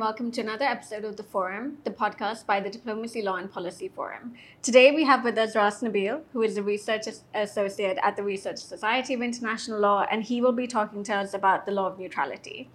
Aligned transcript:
Hello, 0.00 0.08
everyone, 0.08 0.24
and 0.24 0.32
welcome 0.32 0.32
to 0.32 0.40
another 0.40 0.64
episode 0.64 1.04
of 1.04 1.16
The 1.18 1.22
Forum, 1.22 1.76
the 1.84 1.90
podcast 1.90 2.46
by 2.46 2.58
the 2.58 2.70
Diplomacy 2.70 3.20
Law 3.20 3.34
and 3.36 3.52
Policy 3.52 3.88
Forum. 3.88 4.32
Today, 4.62 4.92
we 4.92 5.04
have 5.04 5.24
with 5.24 5.36
us 5.36 5.54
Raas 5.54 5.82
Nabeel, 5.82 6.22
who 6.32 6.40
is 6.40 6.56
a 6.56 6.62
research 6.62 7.02
associate 7.34 7.98
at 8.02 8.16
the 8.16 8.22
Research 8.22 8.56
Society 8.56 9.12
of 9.12 9.20
International 9.20 9.78
Law, 9.78 10.06
and 10.10 10.22
he 10.22 10.40
will 10.40 10.52
be 10.52 10.66
talking 10.66 11.04
to 11.04 11.14
us 11.14 11.34
about 11.34 11.66
the 11.66 11.72
law 11.72 11.86
of 11.86 11.98
neutrality. 11.98 12.70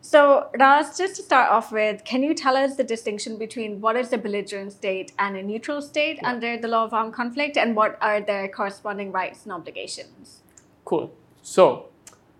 So, 0.00 0.48
Raas, 0.58 0.96
just 0.96 1.16
to 1.16 1.22
start 1.22 1.50
off 1.50 1.72
with, 1.72 2.04
can 2.04 2.22
you 2.22 2.32
tell 2.32 2.56
us 2.56 2.76
the 2.76 2.84
distinction 2.84 3.36
between 3.36 3.82
what 3.82 3.94
is 3.96 4.10
a 4.14 4.16
belligerent 4.16 4.72
state 4.72 5.12
and 5.18 5.36
a 5.36 5.42
neutral 5.42 5.82
state 5.82 6.20
yeah. 6.22 6.30
under 6.30 6.56
the 6.56 6.68
law 6.68 6.84
of 6.84 6.94
armed 6.94 7.12
conflict, 7.12 7.58
and 7.58 7.76
what 7.76 7.98
are 8.00 8.22
their 8.22 8.48
corresponding 8.48 9.12
rights 9.12 9.44
and 9.44 9.52
obligations? 9.52 10.40
Cool. 10.86 11.12
So, 11.42 11.90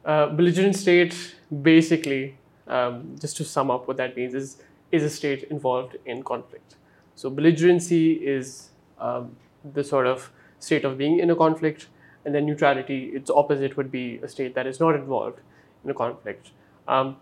uh, 0.06 0.28
belligerent 0.28 0.77
state 0.77 1.34
basically 1.62 2.38
um, 2.68 3.16
just 3.18 3.36
to 3.38 3.44
sum 3.44 3.70
up 3.70 3.88
what 3.88 3.96
that 3.96 4.16
means 4.16 4.34
is 4.34 4.58
is 4.90 5.02
a 5.02 5.10
state 5.10 5.44
involved 5.44 5.96
in 6.04 6.22
conflict. 6.22 6.76
So 7.14 7.30
belligerency 7.30 8.20
is 8.20 8.70
um, 8.98 9.36
the 9.74 9.82
sort 9.82 10.06
of 10.06 10.30
state 10.58 10.84
of 10.84 10.98
being 10.98 11.18
in 11.18 11.30
a 11.30 11.36
conflict, 11.36 11.88
and 12.24 12.34
then 12.34 12.46
neutrality, 12.46 13.10
its 13.14 13.30
opposite 13.30 13.76
would 13.76 13.90
be 13.90 14.18
a 14.22 14.28
state 14.28 14.54
that 14.54 14.66
is 14.66 14.80
not 14.80 14.94
involved 14.94 15.41
in 15.84 15.91
a 15.91 15.94
conflict. 15.94 16.50
Um, 16.86 17.16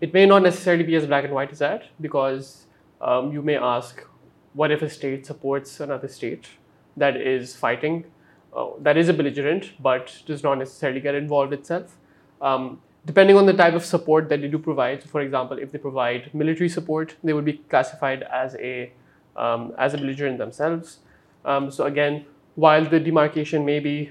it 0.00 0.12
may 0.12 0.26
not 0.26 0.42
necessarily 0.42 0.84
be 0.84 0.94
as 0.96 1.06
black 1.06 1.24
and 1.24 1.34
white 1.34 1.52
as 1.52 1.58
that 1.58 1.84
because 2.00 2.66
um, 3.00 3.32
you 3.32 3.42
may 3.42 3.56
ask, 3.56 4.04
what 4.54 4.70
if 4.70 4.82
a 4.82 4.90
state 4.90 5.26
supports 5.26 5.80
another 5.80 6.08
state 6.08 6.48
that 6.96 7.16
is 7.16 7.54
fighting, 7.54 8.04
uh, 8.56 8.70
that 8.80 8.96
is 8.96 9.08
a 9.08 9.12
belligerent, 9.12 9.72
but 9.80 10.22
does 10.26 10.42
not 10.42 10.56
necessarily 10.58 11.00
get 11.00 11.14
involved 11.14 11.52
itself? 11.52 11.96
Um, 12.40 12.80
depending 13.06 13.36
on 13.36 13.46
the 13.46 13.52
type 13.52 13.74
of 13.74 13.84
support 13.84 14.28
that 14.28 14.40
they 14.40 14.48
do 14.48 14.58
provide. 14.58 15.02
So 15.02 15.08
for 15.08 15.20
example, 15.20 15.58
if 15.58 15.72
they 15.72 15.78
provide 15.78 16.30
military 16.34 16.68
support, 16.68 17.16
they 17.24 17.32
would 17.32 17.44
be 17.44 17.54
classified 17.54 18.22
as 18.24 18.54
a 18.56 18.92
um, 19.36 19.72
as 19.78 19.94
a 19.94 19.98
belligerent 19.98 20.38
themselves. 20.38 20.98
Um, 21.44 21.70
so 21.70 21.84
again, 21.84 22.26
while 22.56 22.84
the 22.84 23.00
demarcation 23.00 23.64
may 23.64 23.80
be, 23.80 24.10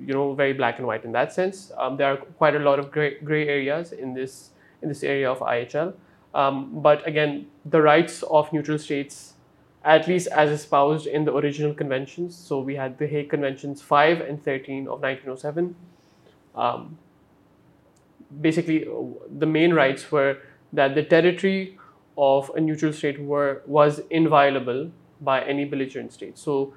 you 0.00 0.14
know, 0.14 0.34
very 0.34 0.52
black 0.52 0.78
and 0.78 0.86
white 0.86 1.04
in 1.04 1.12
that 1.12 1.32
sense, 1.32 1.70
um, 1.78 1.96
there 1.96 2.12
are 2.12 2.16
quite 2.16 2.56
a 2.56 2.58
lot 2.58 2.78
of 2.78 2.90
gray, 2.90 3.18
gray 3.20 3.46
areas 3.46 3.92
in 3.92 4.14
this 4.14 4.50
in 4.82 4.88
this 4.88 5.02
area 5.02 5.30
of 5.30 5.38
IHL. 5.38 5.94
Um, 6.34 6.82
but 6.82 7.06
again, 7.06 7.46
the 7.64 7.80
rights 7.80 8.22
of 8.24 8.52
neutral 8.52 8.78
states, 8.78 9.34
at 9.84 10.08
least 10.08 10.26
as 10.28 10.50
espoused 10.50 11.06
in 11.06 11.24
the 11.24 11.32
original 11.32 11.72
conventions. 11.72 12.36
So 12.36 12.58
we 12.58 12.74
had 12.74 12.98
the 12.98 13.06
Hague 13.06 13.30
Conventions 13.30 13.80
5 13.80 14.20
and 14.20 14.42
13 14.42 14.88
of 14.88 15.00
1907 15.00 15.76
basically 18.40 18.86
the 19.38 19.46
main 19.46 19.74
rights 19.74 20.10
were 20.10 20.38
that 20.72 20.94
the 20.94 21.02
territory 21.02 21.78
of 22.16 22.50
a 22.54 22.60
neutral 22.60 22.92
state 22.92 23.20
were 23.20 23.62
was 23.66 24.00
inviolable 24.10 24.90
by 25.20 25.42
any 25.42 25.64
belligerent 25.64 26.12
state. 26.12 26.38
So 26.38 26.74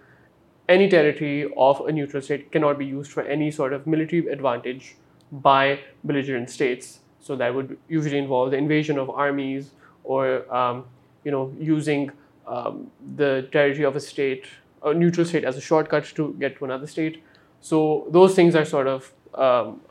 any 0.69 0.89
territory 0.89 1.51
of 1.57 1.81
a 1.81 1.91
neutral 1.91 2.21
state 2.21 2.51
cannot 2.51 2.77
be 2.77 2.85
used 2.85 3.11
for 3.11 3.23
any 3.23 3.51
sort 3.51 3.73
of 3.73 3.87
military 3.87 4.27
advantage 4.27 4.95
by 5.31 5.79
belligerent 6.03 6.49
states. 6.49 6.99
So 7.19 7.35
that 7.35 7.53
would 7.53 7.77
usually 7.87 8.17
involve 8.17 8.51
the 8.51 8.57
invasion 8.57 8.97
of 8.97 9.09
armies 9.09 9.71
or 10.03 10.53
um, 10.53 10.85
you 11.23 11.31
know 11.31 11.53
using 11.59 12.11
um, 12.47 12.89
the 13.15 13.47
territory 13.51 13.85
of 13.85 13.95
a 13.95 13.99
state, 13.99 14.45
a 14.83 14.93
neutral 14.93 15.25
state, 15.25 15.43
as 15.43 15.57
a 15.57 15.61
shortcut 15.61 16.05
to 16.15 16.35
get 16.39 16.57
to 16.57 16.65
another 16.65 16.87
state. 16.87 17.23
So 17.59 18.07
those 18.11 18.35
things 18.35 18.55
are 18.55 18.65
sort 18.65 18.87
of 18.87 19.11
um, 19.33 19.81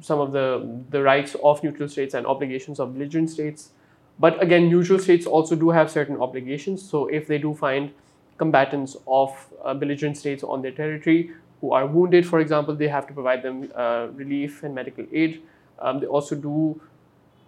some 0.00 0.20
of 0.20 0.32
the, 0.32 0.68
the 0.90 1.02
rights 1.02 1.36
of 1.42 1.62
neutral 1.62 1.88
states 1.88 2.14
and 2.14 2.26
obligations 2.26 2.80
of 2.80 2.94
belligerent 2.94 3.30
states. 3.30 3.70
But 4.18 4.42
again, 4.42 4.68
neutral 4.68 4.98
states 4.98 5.26
also 5.26 5.56
do 5.56 5.70
have 5.70 5.90
certain 5.90 6.20
obligations. 6.20 6.88
So 6.88 7.06
if 7.06 7.26
they 7.26 7.38
do 7.38 7.54
find 7.54 7.92
combatants 8.38 8.96
of 9.06 9.30
uh, 9.64 9.74
belligerent 9.74 10.16
states 10.16 10.42
on 10.44 10.62
their 10.62 10.72
territory 10.72 11.32
who 11.60 11.72
are 11.72 11.86
wounded, 11.86 12.26
for 12.26 12.40
example, 12.40 12.74
they 12.74 12.88
have 12.88 13.06
to 13.06 13.12
provide 13.12 13.42
them 13.42 13.70
uh, 13.74 14.08
relief 14.12 14.62
and 14.62 14.74
medical 14.74 15.06
aid. 15.12 15.42
Um, 15.78 16.00
they 16.00 16.06
also 16.06 16.34
do 16.34 16.80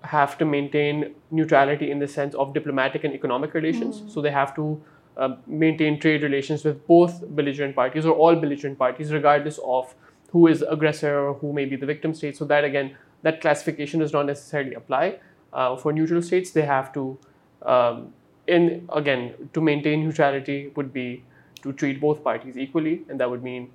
have 0.02 0.38
to 0.38 0.44
maintain 0.44 1.14
neutrality 1.30 1.90
in 1.90 1.98
the 1.98 2.08
sense 2.08 2.34
of 2.34 2.54
diplomatic 2.54 3.04
and 3.04 3.12
economic 3.12 3.54
relations. 3.54 4.00
Mm. 4.00 4.10
So 4.10 4.20
they 4.20 4.30
have 4.30 4.54
to 4.56 4.80
uh, 5.16 5.36
maintain 5.46 5.98
trade 5.98 6.22
relations 6.22 6.64
with 6.64 6.86
both 6.86 7.26
belligerent 7.34 7.74
parties 7.74 8.06
or 8.06 8.14
all 8.14 8.36
belligerent 8.36 8.78
parties, 8.78 9.12
regardless 9.12 9.58
of 9.64 9.94
who 10.30 10.46
is 10.46 10.62
aggressor 10.62 11.18
or 11.18 11.34
who 11.34 11.52
may 11.52 11.64
be 11.64 11.76
the 11.76 11.86
victim 11.86 12.14
state. 12.14 12.36
So 12.36 12.44
that 12.46 12.64
again, 12.64 12.96
that 13.22 13.40
classification 13.40 14.00
does 14.00 14.12
not 14.12 14.26
necessarily 14.26 14.74
apply. 14.74 15.18
Uh, 15.52 15.76
for 15.76 15.92
neutral 15.92 16.22
states, 16.22 16.50
they 16.50 16.62
have 16.62 16.92
to, 16.92 17.18
um, 17.62 18.12
in 18.46 18.88
again, 18.92 19.34
to 19.54 19.60
maintain 19.60 20.04
neutrality 20.04 20.72
would 20.76 20.92
be 20.92 21.22
to 21.62 21.72
treat 21.72 22.00
both 22.00 22.22
parties 22.22 22.58
equally, 22.58 23.04
and 23.08 23.18
that 23.20 23.30
would 23.30 23.42
mean, 23.42 23.70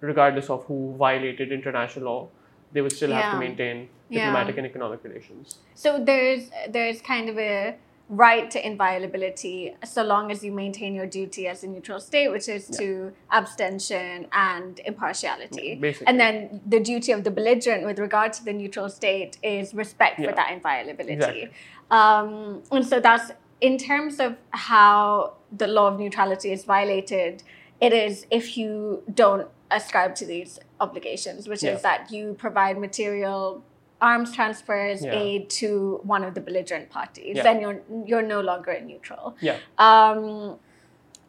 regardless 0.00 0.50
of 0.50 0.64
who 0.64 0.94
violated 0.96 1.50
international 1.50 2.04
law, 2.04 2.28
they 2.72 2.80
would 2.80 2.92
still 2.92 3.10
yeah. 3.10 3.22
have 3.22 3.32
to 3.32 3.38
maintain 3.38 3.88
diplomatic 4.10 4.54
yeah. 4.54 4.58
and 4.58 4.66
economic 4.66 5.02
relations. 5.04 5.56
So 5.74 6.02
there's 6.04 6.50
there's 6.68 7.00
kind 7.00 7.28
of 7.28 7.38
a 7.38 7.76
right 8.08 8.50
to 8.50 8.66
inviolability 8.66 9.76
so 9.84 10.02
long 10.02 10.30
as 10.30 10.42
you 10.42 10.50
maintain 10.50 10.94
your 10.94 11.06
duty 11.06 11.46
as 11.46 11.62
a 11.62 11.66
neutral 11.66 12.00
state, 12.00 12.30
which 12.30 12.48
is 12.48 12.70
yeah. 12.72 12.78
to 12.78 13.12
abstention 13.30 14.26
and 14.32 14.80
impartiality. 14.86 15.74
Basically. 15.74 16.06
And 16.06 16.18
then 16.18 16.60
the 16.66 16.80
duty 16.80 17.12
of 17.12 17.24
the 17.24 17.30
belligerent 17.30 17.84
with 17.84 17.98
regard 17.98 18.32
to 18.34 18.44
the 18.44 18.52
neutral 18.52 18.88
state 18.88 19.36
is 19.42 19.74
respect 19.74 20.18
yeah. 20.18 20.30
for 20.30 20.36
that 20.36 20.52
inviolability. 20.52 21.12
Exactly. 21.12 21.50
Um, 21.90 22.62
and 22.72 22.86
so 22.86 22.98
that's 22.98 23.32
in 23.60 23.76
terms 23.76 24.20
of 24.20 24.36
how 24.50 25.34
the 25.52 25.66
law 25.66 25.88
of 25.88 25.98
neutrality 25.98 26.52
is 26.52 26.64
violated, 26.64 27.42
it 27.80 27.92
is 27.92 28.26
if 28.30 28.56
you 28.56 29.02
don't 29.12 29.48
ascribe 29.70 30.14
to 30.16 30.24
these 30.24 30.58
obligations, 30.80 31.46
which 31.46 31.62
yeah. 31.62 31.74
is 31.74 31.82
that 31.82 32.10
you 32.10 32.34
provide 32.34 32.78
material 32.78 33.62
arms 34.00 34.32
transfers 34.34 35.04
yeah. 35.04 35.12
aid 35.12 35.50
to 35.50 36.00
one 36.02 36.24
of 36.24 36.34
the 36.34 36.40
belligerent 36.40 36.90
parties, 36.90 37.36
yeah. 37.36 37.42
then 37.42 37.60
you're 37.60 37.82
you're 38.06 38.22
no 38.22 38.40
longer 38.40 38.70
a 38.70 38.84
neutral. 38.84 39.36
Yeah. 39.40 39.58
Um, 39.78 40.58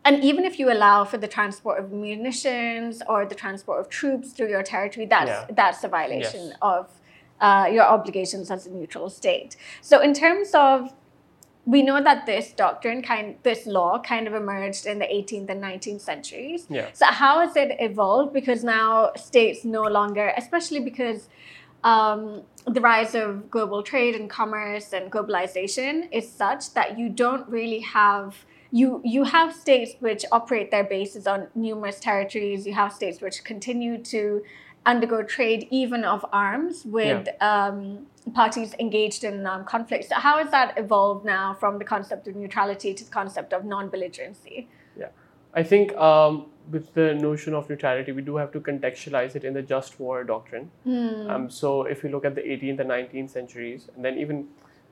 and 0.06 0.24
even 0.24 0.46
if 0.46 0.60
you 0.60 0.72
allow 0.72 1.04
for 1.04 1.18
the 1.18 1.28
transport 1.28 1.80
of 1.80 1.92
munitions 1.92 3.02
or 3.08 3.26
the 3.26 3.36
transport 3.36 3.80
of 3.80 3.90
troops 3.90 4.32
through 4.32 4.50
your 4.50 4.64
territory, 4.64 5.06
that's 5.06 5.30
yeah. 5.30 5.46
that's 5.52 5.84
a 5.84 5.88
violation 5.88 6.48
yes. 6.48 6.58
of 6.62 6.90
uh, 7.42 7.70
your 7.72 7.84
obligations 7.84 8.52
as 8.52 8.66
a 8.66 8.72
neutral 8.72 9.10
state. 9.10 9.56
So 9.82 10.02
in 10.02 10.14
terms 10.14 10.52
of 10.54 10.94
we 11.66 11.84
know 11.84 12.02
that 12.02 12.26
this 12.26 12.52
doctrine 12.54 13.02
kind 13.02 13.36
this 13.44 13.68
law 13.68 14.00
kind 14.00 14.28
of 14.28 14.34
emerged 14.34 14.86
in 14.86 14.98
the 14.98 15.06
18th 15.06 15.50
and 15.50 15.62
19th 15.62 16.02
centuries. 16.02 16.66
Yeah. 16.70 16.88
So 16.94 17.06
how 17.06 17.42
has 17.42 17.56
it 17.56 17.76
evolved? 17.80 18.34
Because 18.34 18.64
now 18.64 19.12
states 19.16 19.66
no 19.66 19.84
longer, 19.84 20.34
especially 20.38 20.80
because 20.80 21.30
um, 21.84 22.42
the 22.66 22.82
rise 22.82 23.16
of 23.16 23.50
global 23.50 23.84
trade 23.84 24.16
and 24.16 24.30
commerce 24.30 24.94
and 24.94 25.12
globalization 25.12 26.10
is 26.12 26.30
such 26.30 26.74
that 26.74 27.00
you 27.00 27.10
don't 27.10 27.48
really 27.48 27.80
have 27.80 28.46
you 28.72 29.02
you 29.04 29.24
have 29.24 29.56
states 29.56 29.94
which 30.00 30.24
operate 30.32 30.70
their 30.70 30.84
bases 30.84 31.26
on 31.26 31.48
numerous 31.56 32.00
territories. 32.00 32.68
You 32.68 32.74
have 32.74 32.94
states 32.94 33.20
which 33.22 33.44
continue 33.44 33.98
to 34.04 34.44
undergo 34.86 35.24
trade 35.24 35.68
even 35.72 36.04
of 36.04 36.26
arms 36.32 36.86
with 36.86 37.28
yeah. 37.28 37.68
um, 37.68 38.06
parties 38.34 38.74
engaged 38.80 39.24
in 39.24 39.46
um, 39.46 39.66
conflict 39.66 40.06
so 40.06 40.16
how 40.16 40.38
has 40.38 40.50
that 40.52 40.78
evolved 40.78 41.26
now 41.26 41.54
from 41.54 41.78
the 41.78 41.84
concept 41.84 42.28
of 42.28 42.36
neutrality 42.36 42.94
to 42.94 43.04
the 43.04 43.12
concept 43.12 43.54
of 43.54 43.66
non-belligerency? 43.66 44.68
Yeah. 44.98 45.08
I 45.54 45.64
think 45.64 45.96
um, 45.96 46.46
with 46.72 46.94
the 46.94 47.14
notion 47.16 47.54
of 47.54 47.70
neutrality, 47.70 48.12
we 48.12 48.22
do 48.22 48.36
have 48.36 48.52
to 48.52 48.60
contextualize 48.60 49.36
it 49.36 49.44
in 49.44 49.54
the 49.54 49.62
just 49.62 50.00
war 50.00 50.24
doctrine. 50.24 50.70
Mm. 50.86 51.30
Um, 51.30 51.50
so 51.50 51.84
if 51.84 52.04
we 52.04 52.10
look 52.10 52.26
at 52.26 52.36
the 52.36 52.42
18th 52.42 52.80
and 52.80 52.90
19th 52.90 53.30
centuries, 53.30 53.90
and 53.96 54.06
then 54.06 54.18
even 54.18 54.48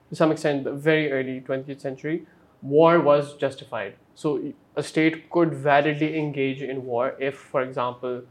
to 0.09 0.15
some 0.15 0.31
extent 0.31 0.63
the 0.63 0.71
very 0.71 1.11
early 1.11 1.41
20th 1.41 1.81
century, 1.81 2.25
war 2.61 2.99
was 2.99 3.35
justified. 3.35 3.95
So 4.15 4.53
a 4.75 4.83
state 4.83 5.29
could 5.29 5.53
validly 5.53 6.17
engage 6.17 6.61
in 6.61 6.85
war 6.85 7.15
if, 7.19 7.35
for 7.35 7.61
example, 7.61 8.23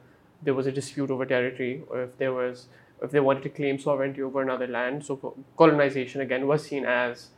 there 0.42 0.54
was 0.54 0.66
a 0.66 0.72
dispute 0.72 1.10
over 1.10 1.24
territory, 1.24 1.82
or 1.88 2.02
if 2.02 2.18
there 2.18 2.32
was 2.32 2.66
if 3.02 3.10
they 3.10 3.20
wanted 3.20 3.42
to 3.42 3.50
claim 3.50 3.78
sovereignty 3.78 4.22
over 4.22 4.40
another 4.40 4.66
land. 4.66 5.04
So 5.04 5.36
colonization 5.56 6.20
again 6.20 6.46
was 6.46 6.64
seen 6.64 6.84
as 6.84 7.28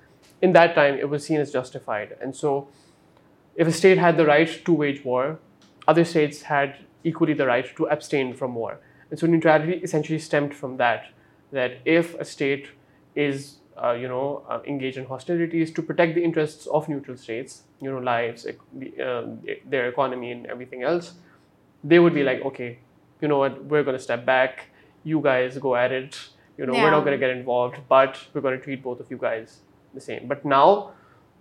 in 0.40 0.52
that 0.52 0.74
time 0.74 0.94
it 0.94 1.08
was 1.08 1.24
seen 1.24 1.40
as 1.40 1.52
justified, 1.52 2.16
and 2.20 2.34
so 2.34 2.68
if 3.54 3.66
a 3.66 3.72
state 3.72 3.98
had 3.98 4.16
the 4.16 4.24
right 4.24 4.64
to 4.64 4.72
wage 4.72 5.04
war 5.04 5.38
other 5.88 6.04
states 6.04 6.42
had 6.42 6.76
equally 7.04 7.34
the 7.34 7.46
right 7.46 7.74
to 7.76 7.88
abstain 7.88 8.34
from 8.34 8.54
war. 8.54 8.80
And 9.10 9.18
so 9.18 9.26
neutrality 9.26 9.80
essentially 9.82 10.18
stemmed 10.18 10.54
from 10.54 10.76
that, 10.78 11.06
that 11.52 11.78
if 11.84 12.14
a 12.16 12.24
state 12.24 12.68
is, 13.16 13.56
uh, 13.82 13.92
you 13.92 14.08
know, 14.08 14.44
uh, 14.48 14.60
engaged 14.66 14.98
in 14.98 15.06
hostilities 15.06 15.72
to 15.72 15.82
protect 15.82 16.14
the 16.14 16.22
interests 16.22 16.66
of 16.66 16.88
neutral 16.88 17.16
states, 17.16 17.62
you 17.80 17.90
know, 17.90 17.98
lives, 17.98 18.46
um, 19.04 19.40
their 19.66 19.88
economy 19.88 20.32
and 20.32 20.46
everything 20.46 20.82
else, 20.82 21.14
they 21.84 21.98
would 21.98 22.14
be 22.14 22.22
like, 22.24 22.42
okay, 22.44 22.78
you 23.20 23.28
know 23.28 23.38
what, 23.38 23.64
we're 23.64 23.82
going 23.84 23.96
to 23.96 24.02
step 24.02 24.26
back, 24.26 24.66
you 25.04 25.20
guys 25.20 25.58
go 25.58 25.74
at 25.76 25.92
it, 25.92 26.18
You 26.58 26.66
know, 26.66 26.74
we're 26.82 26.90
not 26.90 27.04
going 27.04 27.12
to 27.12 27.18
get 27.18 27.30
involved, 27.30 27.76
but 27.88 28.18
we're 28.34 28.40
going 28.40 28.58
to 28.58 28.62
treat 28.62 28.82
both 28.82 28.98
of 29.00 29.10
you 29.10 29.16
guys 29.16 29.60
the 29.94 30.00
same. 30.00 30.26
But 30.26 30.44
now, 30.44 30.92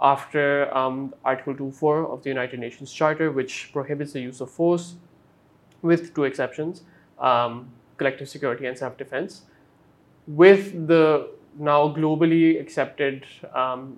after 0.01 0.75
um, 0.75 1.13
Article 1.25 1.55
2.4 1.55 2.11
of 2.11 2.23
the 2.23 2.29
United 2.29 2.59
Nations 2.59 2.91
Charter, 2.91 3.31
which 3.31 3.71
prohibits 3.73 4.13
the 4.13 4.21
use 4.21 4.41
of 4.41 4.51
force, 4.51 4.95
with 5.81 6.13
two 6.13 6.23
exceptions, 6.23 6.83
um, 7.19 7.69
collective 7.97 8.29
security 8.29 8.65
and 8.65 8.77
self-defense, 8.77 9.43
with 10.27 10.87
the 10.87 11.29
now 11.57 11.87
globally 11.87 12.59
accepted 12.59 13.25
um, 13.55 13.97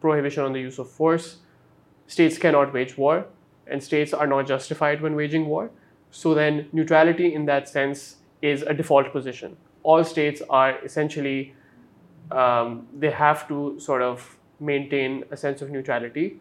prohibition 0.00 0.42
on 0.42 0.52
the 0.52 0.60
use 0.60 0.78
of 0.78 0.90
force, 0.90 1.36
states 2.06 2.38
cannot 2.38 2.72
wage 2.72 2.96
war, 2.96 3.26
and 3.66 3.82
states 3.82 4.12
are 4.12 4.26
not 4.26 4.46
justified 4.46 5.00
when 5.00 5.14
waging 5.14 5.46
war. 5.46 5.70
So 6.10 6.34
then, 6.34 6.68
neutrality 6.72 7.34
in 7.34 7.44
that 7.46 7.68
sense 7.68 8.16
is 8.40 8.62
a 8.62 8.72
default 8.72 9.12
position. 9.12 9.56
All 9.82 10.02
states 10.04 10.42
are 10.48 10.78
essentially 10.84 11.54
um, 12.30 12.86
they 12.98 13.10
have 13.10 13.46
to 13.48 13.78
sort 13.78 14.02
of 14.02 14.37
maintain 14.60 15.24
a 15.30 15.36
sense 15.36 15.62
of 15.62 15.70
neutrality 15.70 16.40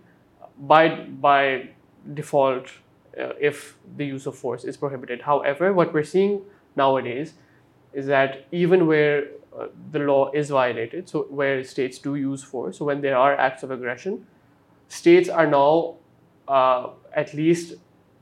by 0.60 0.90
by 1.28 1.70
default 2.14 2.70
uh, 3.20 3.30
if 3.40 3.78
the 3.98 4.06
use 4.06 4.26
of 4.26 4.36
force 4.36 4.64
is 4.64 4.78
prohibited. 4.78 5.22
However, 5.22 5.74
what 5.74 5.94
we're 5.94 6.04
seeing 6.04 6.42
nowadays 6.76 7.34
is 7.94 8.06
that 8.08 8.46
even 8.52 8.88
where 8.88 9.28
uh, 9.58 9.68
the 9.92 10.00
law 10.00 10.32
is 10.32 10.50
violated, 10.50 11.10
so 11.10 11.24
where 11.30 11.64
states 11.64 11.98
do 12.00 12.16
use 12.16 12.44
force, 12.44 12.78
so 12.78 12.86
when 12.86 13.02
there 13.02 13.18
are 13.18 13.36
acts 13.36 13.64
of 13.64 13.72
aggression, 13.72 14.26
states 14.88 15.30
are 15.30 15.48
now 15.48 15.96
uh, 16.48 16.90
at 17.14 17.34
least 17.34 17.76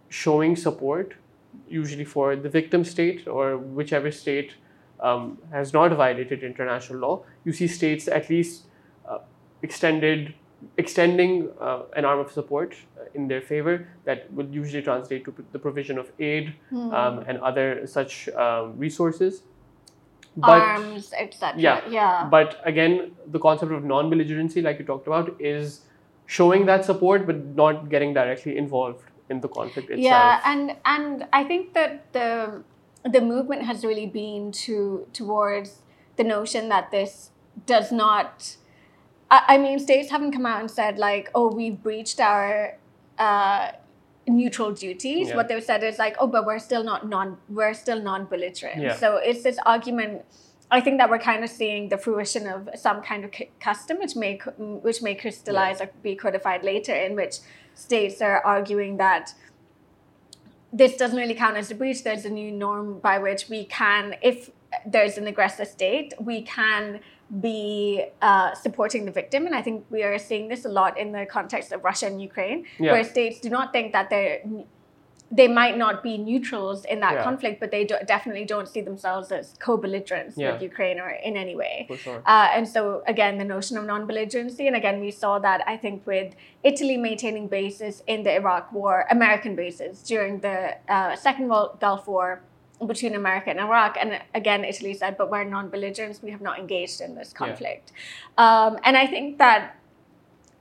showing 0.09 0.56
support, 0.56 1.15
usually 1.68 2.06
for 2.06 2.36
the 2.36 2.50
victim 2.50 2.83
state 2.83 3.27
or 3.27 3.57
whichever 3.57 4.12
state 4.12 4.53
um, 5.00 5.38
has 5.51 5.74
not 5.74 5.92
violated 5.92 6.44
international 6.44 7.00
law. 7.00 7.24
You 7.44 7.51
see 7.51 7.68
states 7.68 8.07
at 8.07 8.30
least 8.30 8.63
extended 9.67 10.33
extending 10.81 11.33
uh, 11.62 11.81
an 11.95 12.06
arm 12.09 12.19
of 12.19 12.31
support 12.31 12.75
uh, 12.75 13.03
in 13.13 13.27
their 13.31 13.41
favor 13.50 13.73
that 14.06 14.31
would 14.38 14.53
usually 14.53 14.81
translate 14.81 15.25
to 15.25 15.31
p- 15.31 15.44
the 15.56 15.59
provision 15.65 16.00
of 16.03 16.12
aid 16.19 16.53
um, 16.71 17.19
and 17.27 17.38
other 17.50 17.85
such 17.95 18.29
um, 18.29 18.77
resources. 18.85 19.44
Arms, 20.41 21.13
etc. 21.17 21.59
Yeah. 21.65 21.81
Yeah. 21.89 22.27
But 22.29 22.62
again, 22.71 23.12
the 23.35 23.39
concept 23.39 23.71
of 23.71 23.83
non-belligerency, 23.91 24.63
like 24.63 24.79
you 24.79 24.85
talked 24.85 25.07
about, 25.07 25.35
is 25.39 25.81
showing 26.25 26.65
that 26.65 26.83
support 26.83 27.25
but 27.25 27.38
not 27.61 27.89
getting 27.89 28.13
directly 28.13 28.57
involved 28.57 29.03
in 29.29 29.41
the 29.41 29.47
conflict 29.47 29.89
itself. 29.89 30.03
Yeah, 30.03 30.41
and 30.45 30.75
and 30.85 31.27
I 31.31 31.44
think 31.44 31.73
that 31.73 32.11
the 32.13 32.63
the 33.15 33.21
movement 33.21 33.63
has 33.63 33.85
really 33.85 34.07
been 34.07 34.51
to 34.65 35.07
towards 35.13 35.81
the 36.18 36.23
notion 36.23 36.69
that 36.69 36.91
this 36.91 37.31
does 37.65 37.91
not. 37.91 38.56
I, 39.31 39.44
I 39.50 39.57
mean, 39.57 39.80
states 39.80 40.10
haven't 40.12 40.31
come 40.31 40.45
out 40.45 40.60
and 40.62 40.69
said 40.69 40.98
like, 40.98 41.30
"Oh, 41.36 41.48
we've 41.51 41.81
breached 41.81 42.19
our." 42.19 42.77
Uh, 43.18 43.72
neutral 44.27 44.72
duties 44.72 45.30
Yeah. 45.30 45.36
what 45.36 45.48
they've 45.48 45.63
said 45.63 45.83
is 45.83 46.00
like 46.00 46.16
oh 46.19 46.25
but 46.25 46.48
we're 46.48 46.57
still 46.57 46.83
not 46.83 47.07
non 47.07 47.38
we're 47.48 47.75
still 47.75 48.01
non-belligerent 48.01 48.81
Yeah. 48.81 48.95
so 48.95 49.18
it's 49.18 49.44
this 49.44 49.60
argument 49.68 50.25
i 50.72 50.81
think 50.81 50.98
that 50.98 51.12
we're 51.12 51.19
kind 51.19 51.44
of 51.44 51.50
seeing 51.51 51.89
the 51.89 51.98
fruition 52.00 52.48
of 52.48 52.68
some 52.75 53.04
kind 53.04 53.24
of 53.24 53.31
cu- 53.31 53.45
custom 53.60 54.00
which 54.00 54.16
may 54.16 54.39
which 54.57 55.04
may 55.04 55.13
crystallize 55.13 55.80
or 55.80 55.92
be 56.01 56.16
codified 56.16 56.63
later 56.63 56.92
in 56.95 57.16
which 57.16 57.36
states 57.75 58.19
are 58.19 58.39
arguing 58.44 58.98
that 58.98 59.33
this 60.74 60.98
doesn't 60.98 61.18
really 61.18 61.36
count 61.36 61.56
as 61.56 61.71
a 61.71 61.75
breach. 61.75 62.04
There's 62.04 62.25
a 62.25 62.30
new 62.30 62.51
norm 62.51 63.00
by 63.00 63.18
which 63.19 63.48
we 63.48 63.63
can, 63.66 64.16
if 64.21 64.50
there's 64.86 65.18
an 65.18 65.25
aggressor 65.28 65.63
state, 65.63 66.13
we 66.19 66.42
can 66.42 67.00
be 67.42 68.06
uh, 68.22 68.54
supporting 68.54 69.06
the 69.06 69.12
victim. 69.12 69.45
And 69.45 69.56
I 69.56 69.62
think 69.62 69.86
we 69.89 70.04
are 70.04 70.18
seeing 70.19 70.48
this 70.48 70.66
a 70.66 70.69
lot 70.69 70.98
in 70.98 71.12
the 71.12 71.25
context 71.25 71.72
of 71.72 71.83
Russia 71.83 72.06
and 72.07 72.22
Ukraine, 72.22 72.66
Yeah. 72.80 72.92
where 72.94 73.04
states 73.04 73.39
do 73.39 73.50
not 73.50 73.74
think 73.74 73.94
that 73.94 74.10
they're 74.10 74.42
they 75.31 75.48
might 75.48 75.75
not 75.75 76.04
be 76.04 76.19
neutrals 76.19 76.86
in 76.86 77.00
that 77.00 77.13
Yeah. 77.16 77.24
conflict, 77.24 77.60
but 77.60 77.72
they 77.72 77.83
do, 77.83 77.95
definitely 78.06 78.45
don't 78.45 78.68
see 78.69 78.80
themselves 78.80 79.31
as 79.31 79.56
co-belligerents 79.60 80.38
Yeah. 80.38 80.51
with 80.54 80.62
Ukraine 80.62 81.00
or 81.00 81.10
in 81.10 81.36
any 81.36 81.56
way. 81.56 81.88
Sure. 81.98 82.22
Uh, 82.27 82.50
and 82.56 82.68
so 82.68 83.01
again, 83.07 83.39
the 83.39 83.44
notion 83.44 83.75
of 83.75 83.86
non-belligerency, 83.86 84.68
and 84.68 84.75
again, 84.75 85.01
we 85.01 85.10
saw 85.10 85.39
that 85.39 85.63
I 85.66 85.78
think 85.78 86.06
with 86.06 86.36
Italy 86.63 86.95
maintaining 86.95 87.48
bases 87.48 88.04
in 88.06 88.21
the 88.21 88.33
Iraq 88.36 88.71
War, 88.71 89.07
American 89.10 89.56
bases 89.56 90.04
during 90.04 90.42
the 90.42 90.75
uh, 90.88 91.16
Second 91.16 91.48
Gul- 91.48 91.75
Gulf 91.81 92.07
War 92.07 92.42
between 92.86 93.16
America 93.16 93.50
and 93.50 93.60
Iraq, 93.60 93.98
and 94.00 94.19
again, 94.33 94.63
Italy 94.66 94.94
said, 94.94 95.18
"But 95.18 95.30
we're 95.31 95.44
non-belligerents; 95.44 96.22
we 96.22 96.31
have 96.31 96.42
not 96.42 96.60
engaged 96.60 97.01
in 97.01 97.16
this 97.16 97.31
conflict." 97.33 97.92
Um, 98.38 98.80
and 98.83 98.98
I 98.98 99.07
think 99.07 99.38
that 99.38 99.77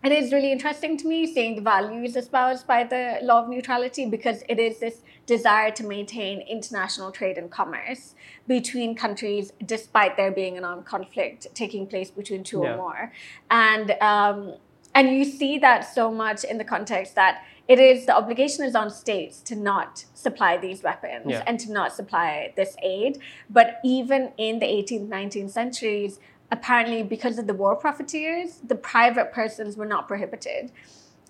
it 0.05 0.13
is 0.13 0.33
really 0.33 0.53
interesting 0.53 0.99
to 0.99 1.09
me 1.09 1.27
seeing 1.27 1.57
the 1.57 1.63
values 1.63 2.15
espoused 2.15 2.67
by 2.67 2.85
the 2.85 3.19
law 3.23 3.43
of 3.43 3.49
neutrality 3.49 4.05
because 4.05 4.43
it 4.51 4.59
is 4.59 4.79
this 4.79 5.01
desire 5.25 5.71
to 5.71 5.83
maintain 5.83 6.41
international 6.43 7.11
trade 7.11 7.39
and 7.39 7.51
commerce 7.51 8.15
between 8.47 8.95
countries 8.95 9.53
despite 9.65 10.19
there 10.19 10.31
being 10.31 10.59
an 10.59 10.65
armed 10.65 10.85
conflict 10.85 11.47
taking 11.55 11.87
place 11.87 12.11
between 12.11 12.45
two 12.45 12.61
Yeah. 12.63 12.75
or 12.75 12.77
more 12.77 13.13
and 13.51 13.93
um, 14.03 14.57
and 14.95 15.09
you 15.17 15.25
see 15.25 15.59
that 15.59 15.81
so 15.95 16.11
much 16.11 16.45
in 16.45 16.59
the 16.59 16.65
context 16.65 17.15
that 17.15 17.43
it 17.67 17.79
is 17.79 18.07
the 18.07 18.15
obligation 18.15 18.65
is 18.65 18.75
on 18.75 18.91
states 18.91 19.41
to 19.41 19.57
not 19.57 20.05
supply 20.15 20.57
these 20.57 20.83
weapons 20.83 21.25
Yeah. 21.27 21.43
and 21.47 21.59
to 21.61 21.73
not 21.73 21.93
supply 21.95 22.53
this 22.57 22.77
aid 22.83 23.19
but 23.49 23.81
even 23.85 24.33
in 24.37 24.59
the 24.59 24.67
18th 24.67 25.09
19th 25.09 25.51
centuries 25.51 26.19
apparently 26.51 27.03
because 27.03 27.39
of 27.39 27.47
the 27.47 27.55
war 27.55 27.75
profiteers, 27.75 28.61
the 28.67 28.75
private 28.75 29.33
persons 29.33 29.77
were 29.77 29.87
not 29.87 30.07
prohibited. 30.07 30.71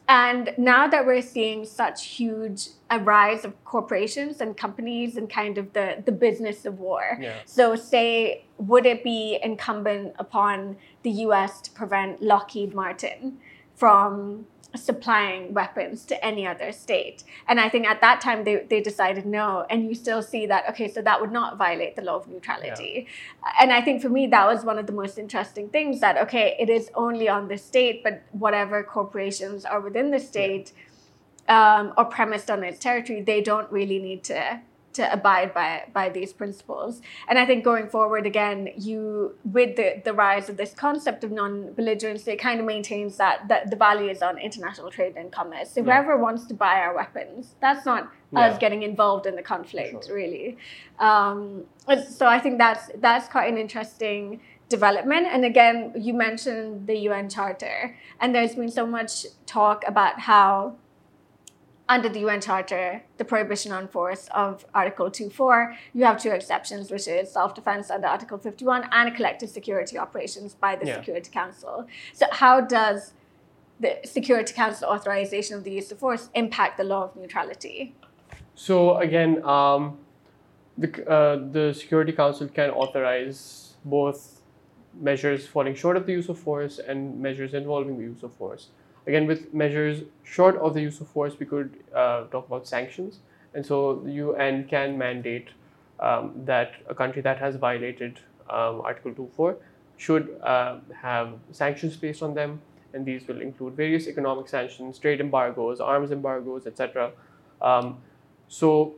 And 0.07 0.53
now 0.59 0.87
that 0.87 1.07
we're 1.07 1.23
seeing 1.23 1.65
such 1.65 2.05
huge 2.07 2.69
a 2.91 2.99
rise 2.99 3.43
of 3.47 3.53
corporations 3.65 4.43
and 4.43 4.55
companies 4.55 5.17
and 5.17 5.31
kind 5.31 5.57
of 5.57 5.73
the, 5.73 6.03
the 6.05 6.13
business 6.13 6.67
of 6.67 6.79
war. 6.79 7.17
Yeah. 7.19 7.39
So 7.47 7.75
say, 7.75 8.44
would 8.58 8.85
it 8.85 9.03
be 9.03 9.39
incumbent 9.43 10.15
upon 10.19 10.77
the 11.05 11.11
US 11.27 11.63
to 11.63 11.70
prevent 11.70 12.23
Lockheed 12.23 12.75
Martin 12.75 13.39
from 13.75 14.47
supplying 14.77 15.55
weapons 15.55 16.05
to 16.07 16.25
any 16.25 16.47
other 16.47 16.73
state? 16.73 17.25
And 17.49 17.61
I 17.61 17.69
think 17.69 17.87
at 17.87 18.01
that 18.01 18.21
time 18.21 18.45
they, 18.45 18.67
they 18.69 18.81
decided 18.81 19.27
no. 19.27 19.67
And 19.71 19.89
you 19.89 19.95
still 19.95 20.23
see 20.23 20.47
that, 20.47 20.69
okay, 20.71 20.91
so 20.91 21.03
that 21.03 21.21
would 21.21 21.33
not 21.33 21.57
violate 21.57 21.97
the 21.97 22.03
law 22.03 22.17
of 22.17 22.29
neutrality. 22.29 23.07
And 23.61 23.73
I 23.73 23.81
think 23.81 24.03
for 24.03 24.09
me, 24.09 24.27
that 24.29 24.47
was 24.47 24.65
one 24.65 24.79
of 24.79 24.87
the 24.87 24.93
most 24.93 25.19
interesting 25.19 25.69
things 25.69 26.01
that, 26.01 26.17
okay, 26.19 26.57
it 26.59 26.69
is 26.69 26.91
only 26.95 27.29
on 27.29 27.49
the 27.49 27.59
state, 27.59 28.03
but 28.03 28.23
whatever 28.33 28.83
corporations 28.83 29.65
are 29.65 29.81
within 29.81 30.11
the 30.11 30.21
state 30.21 30.73
um, 31.49 31.93
or 31.97 32.05
premised 32.05 32.51
on 32.51 32.65
its 32.65 32.79
territory, 32.79 33.21
they 33.23 33.41
don't 33.41 33.71
really 33.71 33.99
need 33.99 34.25
to 34.25 34.61
to 34.94 35.13
abide 35.13 35.53
by 35.53 35.84
by 35.93 36.08
these 36.08 36.32
principles. 36.32 37.03
And 37.29 37.39
I 37.39 37.44
think 37.46 37.65
going 37.65 37.89
forward 37.89 38.27
again, 38.27 38.70
you 38.77 39.34
with 39.44 39.77
the, 39.77 40.01
the 40.05 40.13
rise 40.15 40.48
of 40.48 40.56
this 40.56 40.72
concept 40.74 41.24
of 41.24 41.31
non-belligerency, 41.31 42.29
it 42.29 42.39
kind 42.39 42.58
of 42.60 42.67
maintains 42.67 43.17
that, 43.19 43.48
that 43.48 43.70
the 43.70 43.77
value 43.77 44.08
is 44.10 44.22
on 44.22 44.39
international 44.39 44.91
trade 44.91 45.15
and 45.17 45.31
commerce. 45.32 45.70
So 45.70 45.81
Yeah. 45.81 45.84
whoever 45.84 46.17
wants 46.17 46.46
to 46.46 46.55
buy 46.55 46.77
our 46.81 46.94
weapons, 46.94 47.55
that's 47.60 47.84
not 47.84 48.10
Yeah. 48.32 48.46
us 48.46 48.58
getting 48.58 48.82
involved 48.82 49.27
in 49.27 49.36
the 49.36 49.43
conflict, 49.43 50.05
Sure. 50.06 50.15
really. 50.17 50.56
Um, 50.98 51.65
so 52.08 52.27
I 52.27 52.39
think 52.41 52.58
that's 52.58 52.91
that's 53.06 53.29
quite 53.29 53.48
an 53.53 53.58
interesting 53.58 54.41
development. 54.69 55.27
And 55.27 55.44
again, 55.44 55.93
you 55.96 56.15
mentioned 56.15 56.86
the 56.86 56.96
UN 57.08 57.29
Charter, 57.29 57.96
and 58.20 58.34
there's 58.34 58.55
been 58.55 58.70
so 58.70 58.86
much 58.86 59.27
talk 59.46 59.84
about 59.86 60.20
how 60.20 60.77
under 61.88 62.08
the 62.08 62.20
UN 62.20 62.41
Charter, 62.41 63.03
the 63.19 63.24
prohibition 63.24 63.70
on 63.72 63.88
force 63.88 64.29
of 64.34 64.64
Article 64.74 65.10
2.4, 65.10 65.76
you 65.93 66.05
have 66.05 66.20
two 66.20 66.31
exceptions, 66.31 66.91
which 66.91 67.06
is 67.06 67.31
self-defense 67.31 67.91
under 67.91 68.06
Article 68.06 68.38
51 68.38 68.88
and 68.91 69.14
collective 69.14 69.50
security 69.50 69.98
operations 69.98 70.55
by 70.55 70.76
the 70.76 70.86
Yeah. 70.86 70.96
Security 70.96 71.31
Council. 71.31 71.86
So 72.14 72.26
how 72.31 72.62
does 72.62 73.12
the 73.81 73.98
Security 74.05 74.55
Council 74.55 74.88
authorization 74.88 75.56
of 75.56 75.64
the 75.64 75.72
use 75.72 75.93
of 75.93 75.98
force 75.98 76.31
impact 76.34 76.79
the 76.79 76.84
law 76.84 77.05
of 77.05 77.17
neutrality? 77.17 77.94
So 78.55 78.96
again, 78.98 79.44
um, 79.44 79.98
the 80.79 80.88
uh, 81.08 81.36
the 81.53 81.74
Security 81.74 82.12
Council 82.12 82.48
can 82.48 82.70
authorize 82.70 83.76
both 83.84 84.41
measures 85.00 85.46
falling 85.46 85.74
short 85.74 85.96
of 85.96 86.06
the 86.06 86.12
use 86.12 86.29
of 86.29 86.38
force 86.38 86.79
and 86.79 87.20
measures 87.20 87.53
involving 87.53 87.98
the 87.98 88.05
use 88.05 88.22
of 88.22 88.32
force. 88.32 88.69
Again, 89.06 89.27
with 89.27 89.53
measures 89.53 90.03
short 90.23 90.56
of 90.56 90.75
the 90.75 90.81
use 90.81 91.01
of 91.01 91.08
force, 91.08 91.39
we 91.39 91.46
could 91.46 91.77
uh, 91.94 92.25
talk 92.25 92.46
about 92.46 92.67
sanctions, 92.67 93.19
and 93.55 93.65
so 93.65 93.96
the 94.05 94.13
UN 94.13 94.65
can 94.65 94.96
mandate 94.99 95.49
um, 96.01 96.32
that 96.44 96.73
a 96.89 96.94
country 96.94 97.23
that 97.23 97.39
has 97.39 97.56
violated 97.56 98.19
um, 98.51 98.81
Article 98.81 99.13
2.4 99.13 99.56
should 99.96 100.37
uh, 100.43 100.77
have 101.01 101.34
sanctions 101.53 101.96
placed 101.96 102.23
on 102.23 102.34
them, 102.34 102.61
and 102.94 103.05
these 103.06 103.29
will 103.29 103.41
include 103.41 103.75
various 103.75 104.06
economic 104.08 104.49
sanctions, 104.49 104.99
trade 104.99 105.20
embargoes, 105.20 105.81
arms 105.81 106.11
embargoes, 106.11 106.67
etc. 106.67 107.13
Um, 107.63 107.99
so 108.49 108.94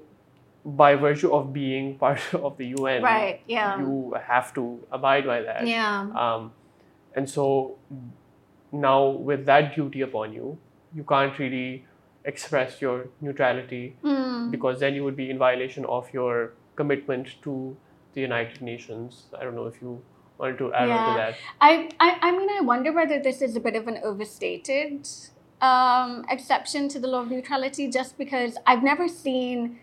by 0.64 0.94
virtue 0.96 1.32
of 1.32 1.52
being 1.52 1.96
part 2.04 2.20
of 2.34 2.56
the 2.56 2.66
UN, 2.78 3.02
Right, 3.02 3.40
yeah. 3.46 3.78
you 3.78 4.14
have 4.26 4.54
to 4.54 4.80
abide 4.90 5.26
by 5.26 5.42
that. 5.42 5.66
Yeah. 5.66 6.08
Um, 6.14 6.52
and 7.14 7.28
so 7.28 7.76
now, 8.72 9.08
with 9.08 9.46
that 9.46 9.74
duty 9.74 10.00
upon 10.02 10.32
you, 10.32 10.58
you 10.94 11.04
can't 11.04 11.38
really 11.38 11.84
express 12.24 12.80
your 12.80 13.08
neutrality 13.20 13.96
Mm. 14.02 14.50
because 14.50 14.80
then 14.80 14.94
you 14.94 15.04
would 15.04 15.16
be 15.16 15.30
in 15.30 15.38
violation 15.38 15.84
of 15.84 16.12
your 16.12 16.52
commitment 16.74 17.28
to 17.42 17.76
the 18.14 18.20
United 18.20 18.60
Nations. 18.62 19.26
I 19.38 19.44
don't 19.44 19.54
know 19.54 19.66
if 19.66 19.80
you 19.80 20.02
wanted 20.38 20.58
to 20.58 20.72
add 20.74 20.88
on 20.90 20.96
Yeah. 20.96 21.06
to 21.06 21.18
that. 21.18 21.34
I, 21.60 21.88
I, 22.00 22.18
I 22.22 22.30
mean, 22.32 22.48
I 22.50 22.60
wonder 22.62 22.92
whether 22.92 23.18
this 23.22 23.40
is 23.42 23.56
a 23.56 23.60
bit 23.60 23.76
of 23.76 23.86
an 23.88 23.98
overstated 24.02 25.08
um, 25.62 26.24
exception 26.28 26.88
to 26.90 26.98
the 26.98 27.06
law 27.08 27.20
of 27.22 27.30
neutrality, 27.30 27.88
just 27.90 28.18
because 28.18 28.58
I've 28.66 28.82
never 28.82 29.08
seen 29.08 29.78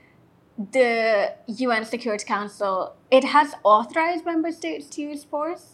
the 0.72 1.34
UN 1.48 1.84
Security 1.86 2.25
Council. 2.25 2.96
It 3.10 3.24
has 3.24 3.56
authorized 3.63 4.25
member 4.25 4.52
states 4.52 4.88
to 4.90 5.02
use 5.02 5.24
force. 5.24 5.73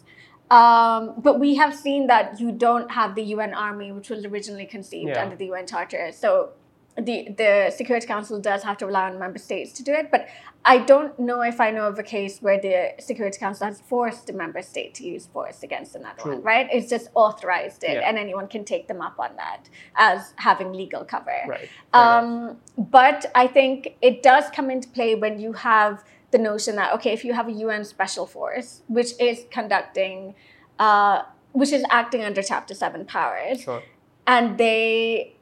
Um, 0.50 1.14
but 1.18 1.38
we 1.38 1.54
have 1.56 1.74
seen 1.74 2.08
that 2.08 2.40
you 2.40 2.50
don't 2.50 2.90
have 2.90 3.14
the 3.14 3.22
UN 3.22 3.54
Army, 3.54 3.92
which 3.92 4.10
was 4.10 4.24
originally 4.24 4.66
conceived 4.66 5.10
Yeah. 5.10 5.22
under 5.22 5.36
the 5.36 5.46
UN 5.46 5.66
Charter. 5.66 6.10
So 6.12 6.50
the 6.96 7.28
the 7.38 7.70
Security 7.74 8.06
Council 8.06 8.40
does 8.40 8.64
have 8.64 8.76
to 8.78 8.86
rely 8.86 9.04
on 9.08 9.18
member 9.18 9.38
states 9.38 9.72
to 9.74 9.82
do 9.84 9.92
it. 9.92 10.10
But 10.10 10.26
I 10.64 10.78
don't 10.78 11.16
know 11.18 11.40
if 11.42 11.60
I 11.60 11.70
know 11.70 11.86
of 11.86 11.98
a 11.98 12.02
case 12.02 12.42
where 12.42 12.60
the 12.60 12.92
Security 12.98 13.38
Council 13.38 13.66
has 13.68 13.80
forced 13.80 14.28
a 14.28 14.32
member 14.32 14.60
state 14.60 14.92
to 14.94 15.04
use 15.06 15.26
force 15.26 15.62
against 15.62 15.94
another 15.94 16.20
True. 16.20 16.32
one, 16.34 16.42
right? 16.42 16.68
It's 16.72 16.90
just 16.90 17.08
authorized 17.14 17.84
it, 17.84 17.92
Yeah. 17.92 18.08
and 18.08 18.18
anyone 18.18 18.48
can 18.48 18.64
take 18.64 18.88
them 18.88 19.00
up 19.00 19.18
on 19.20 19.30
that 19.36 19.70
as 19.94 20.34
having 20.36 20.72
legal 20.72 21.04
cover. 21.04 21.40
Right. 21.46 21.68
Um, 21.94 22.58
but 22.76 23.24
I 23.34 23.46
think 23.46 23.96
it 24.02 24.22
does 24.22 24.50
come 24.50 24.68
into 24.70 24.88
play 24.88 25.14
when 25.14 25.38
you 25.38 25.52
have 25.54 26.04
the 26.30 26.38
notion 26.38 26.76
that 26.76 26.92
okay, 26.94 27.12
if 27.12 27.24
you 27.24 27.32
have 27.34 27.48
a 27.48 27.52
UN 27.52 27.84
special 27.84 28.26
force 28.26 28.82
which 28.88 29.12
is 29.20 29.44
conducting, 29.50 30.34
uh, 30.78 31.22
which 31.52 31.72
is 31.72 31.84
acting 31.90 32.22
under 32.22 32.42
Chapter 32.42 32.74
Seven 32.74 33.04
powers, 33.04 33.62
Sure. 33.62 33.82
and 34.26 34.58
they 34.58 35.34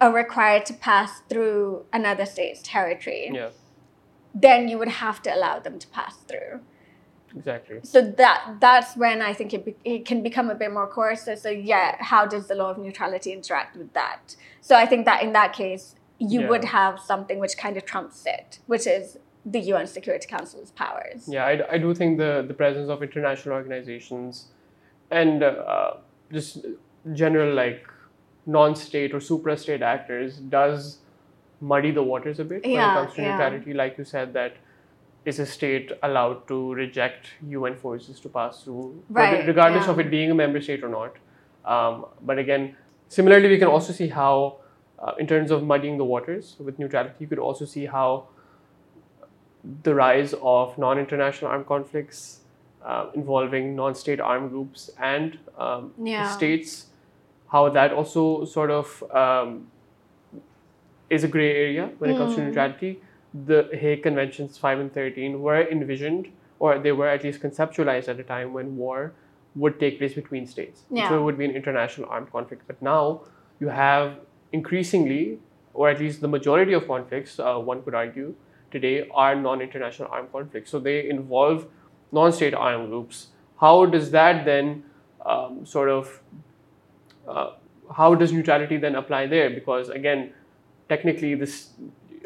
are 0.00 0.12
required 0.12 0.66
to 0.66 0.74
pass 0.74 1.20
through 1.28 1.84
another 1.92 2.26
state's 2.26 2.60
territory, 2.62 3.30
Yeah. 3.32 3.50
then 4.34 4.68
you 4.68 4.78
would 4.78 4.88
have 4.88 5.22
to 5.22 5.34
allow 5.34 5.58
them 5.58 5.78
to 5.78 5.86
pass 5.88 6.16
through. 6.28 6.60
Exactly. 7.34 7.80
So 7.82 8.02
that 8.02 8.56
that's 8.60 8.94
when 8.96 9.22
I 9.22 9.32
think 9.32 9.54
it, 9.54 9.64
be, 9.64 9.74
it 9.84 10.04
can 10.04 10.22
become 10.22 10.50
a 10.50 10.54
bit 10.54 10.70
more 10.70 10.86
coercive. 10.86 11.38
So 11.38 11.48
yeah, 11.48 11.96
how 12.00 12.26
does 12.26 12.46
the 12.48 12.54
law 12.54 12.70
of 12.70 12.78
neutrality 12.78 13.32
interact 13.32 13.74
with 13.76 13.92
that? 13.94 14.36
So 14.60 14.76
I 14.76 14.84
think 14.84 15.06
that 15.06 15.22
in 15.22 15.32
that 15.32 15.54
case, 15.54 15.94
you 16.18 16.42
Yeah. 16.42 16.48
would 16.50 16.64
have 16.66 17.00
something 17.00 17.38
which 17.38 17.56
kind 17.56 17.76
of 17.78 17.86
trumps 17.86 18.26
it, 18.26 18.58
which 18.66 18.86
is 18.86 19.18
the 19.44 19.60
UN 19.60 19.86
Security 19.86 20.26
Council's 20.26 20.70
powers. 20.70 21.28
Yeah, 21.28 21.44
I, 21.44 21.74
I 21.74 21.78
do 21.78 21.94
think 21.94 22.18
the, 22.18 22.44
the 22.46 22.54
presence 22.54 22.88
of 22.88 23.02
international 23.02 23.54
organizations 23.54 24.46
and 25.10 25.42
uh, 25.42 25.94
just 26.32 26.64
general 27.12 27.54
like 27.54 27.86
non-state 28.46 29.14
or 29.14 29.20
supra-state 29.20 29.82
actors 29.82 30.36
does 30.36 30.98
muddy 31.60 31.90
the 31.90 32.02
waters 32.02 32.40
a 32.40 32.44
bit 32.44 32.62
when 32.64 32.72
it 32.72 32.76
comes 32.76 33.14
to 33.14 33.22
yeah. 33.22 33.30
neutrality. 33.32 33.72
Like 33.72 33.98
you 33.98 34.04
said, 34.04 34.32
that 34.34 34.56
is 35.24 35.38
a 35.38 35.46
state 35.46 35.92
allowed 36.02 36.46
to 36.48 36.74
reject 36.74 37.28
UN 37.48 37.76
forces 37.76 38.18
to 38.20 38.28
pass 38.28 38.64
through, 38.64 39.02
Right, 39.08 39.46
regardless 39.46 39.86
yeah. 39.86 39.92
of 39.92 40.00
it 40.00 40.10
being 40.10 40.30
a 40.30 40.34
member 40.34 40.60
state 40.60 40.82
or 40.82 40.88
not. 40.88 41.16
Um, 41.64 42.06
but 42.22 42.38
again, 42.38 42.76
similarly, 43.08 43.48
we 43.48 43.58
can 43.58 43.68
also 43.68 43.92
see 43.92 44.08
how, 44.08 44.56
uh, 44.98 45.12
in 45.18 45.28
terms 45.28 45.52
of 45.52 45.62
muddying 45.62 45.96
the 45.96 46.04
waters 46.04 46.56
with 46.58 46.78
neutrality, 46.80 47.14
you 47.20 47.28
could 47.28 47.38
also 47.38 47.64
see 47.64 47.86
how 47.86 48.28
the 49.82 49.94
rise 49.94 50.34
of 50.42 50.76
non-international 50.78 51.50
armed 51.50 51.66
conflicts 51.66 52.40
uh, 52.84 53.06
involving 53.14 53.76
non-state 53.76 54.20
armed 54.20 54.50
groups 54.50 54.90
and 54.98 55.38
um, 55.56 55.92
Yeah. 56.02 56.26
states, 56.26 56.86
how 57.52 57.68
that 57.68 57.92
also 57.92 58.44
sort 58.44 58.70
of 58.70 59.02
um, 59.14 59.68
is 61.10 61.24
a 61.24 61.28
gray 61.28 61.54
area 61.54 61.90
when 61.98 62.10
it 62.10 62.16
comes 62.16 62.34
to 62.34 62.40
Mm. 62.40 62.46
neutrality. 62.46 63.00
The 63.46 63.68
Hague 63.72 64.02
Conventions 64.02 64.58
5 64.58 64.78
and 64.80 64.92
13 64.92 65.40
were 65.40 65.60
envisioned, 65.70 66.28
or 66.58 66.78
they 66.78 66.92
were 66.92 67.08
at 67.08 67.22
least 67.24 67.40
conceptualized 67.40 68.08
at 68.08 68.18
a 68.20 68.24
time 68.24 68.52
when 68.52 68.76
war 68.76 69.12
would 69.54 69.78
take 69.78 69.98
place 69.98 70.14
between 70.14 70.46
states. 70.46 70.84
Yeah. 70.90 71.08
So 71.08 71.18
it 71.18 71.22
would 71.22 71.38
be 71.38 71.44
an 71.44 71.50
international 71.52 72.08
armed 72.10 72.30
conflict. 72.32 72.62
But 72.66 72.80
now 72.82 73.22
you 73.60 73.68
have 73.68 74.18
increasingly, 74.52 75.38
or 75.74 75.88
at 75.88 76.00
least 76.00 76.20
the 76.20 76.28
majority 76.28 76.72
of 76.72 76.86
conflicts, 76.86 77.38
uh, 77.38 77.58
one 77.58 77.82
could 77.82 77.94
argue, 77.94 78.34
today 78.72 79.08
are 79.14 79.34
non-international 79.36 80.08
armed 80.10 80.32
conflicts. 80.32 80.70
So 80.70 80.80
they 80.80 81.08
involve 81.08 81.66
non-state 82.10 82.54
armed 82.54 82.88
groups. 82.88 83.28
How 83.60 83.86
does 83.86 84.10
that 84.10 84.44
then 84.44 84.84
um, 85.24 85.64
sort 85.64 85.88
of 85.88 86.20
uh, 87.28 87.50
how 87.94 88.14
does 88.14 88.32
neutrality 88.32 88.76
then 88.76 88.94
apply 88.96 89.26
there? 89.26 89.50
Because 89.50 89.88
again, 89.88 90.32
technically, 90.88 91.34
this 91.34 91.70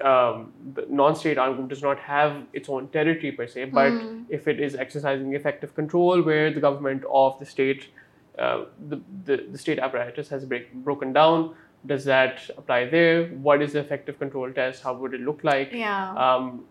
um, 0.03 0.53
the 0.75 0.87
non-state 0.89 1.39
armed 1.39 1.57
group 1.57 1.69
does 1.71 1.83
not 1.83 1.99
have 1.99 2.43
its 2.53 2.69
own 2.69 2.89
territory 2.89 3.33
per 3.33 3.47
se, 3.47 3.65
but 3.67 3.93
Mm. 3.93 4.25
if 4.29 4.47
it 4.47 4.61
is 4.61 4.75
exercising 4.75 5.35
effective 5.35 5.75
control, 5.75 6.23
where 6.23 6.51
the 6.53 6.61
government 6.61 7.05
of 7.11 7.39
the 7.39 7.47
state, 7.47 7.87
uh, 8.39 8.65
the, 8.89 9.01
the 9.25 9.37
the 9.53 9.59
state 9.59 9.79
apparatus 9.79 10.29
has 10.29 10.45
break, 10.45 10.73
broken 10.75 11.15
down, 11.15 11.55
does 11.87 12.05
that 12.05 12.49
apply 12.59 12.87
there? 12.91 13.27
What 13.49 13.63
is 13.63 13.73
the 13.75 13.81
effective 13.81 14.19
control 14.19 14.53
test? 14.53 14.83
How 14.83 14.95
would 14.95 15.15
it 15.15 15.21
look 15.21 15.45
like? 15.45 15.73
Yeah. 15.73 16.15
um, 16.15 16.65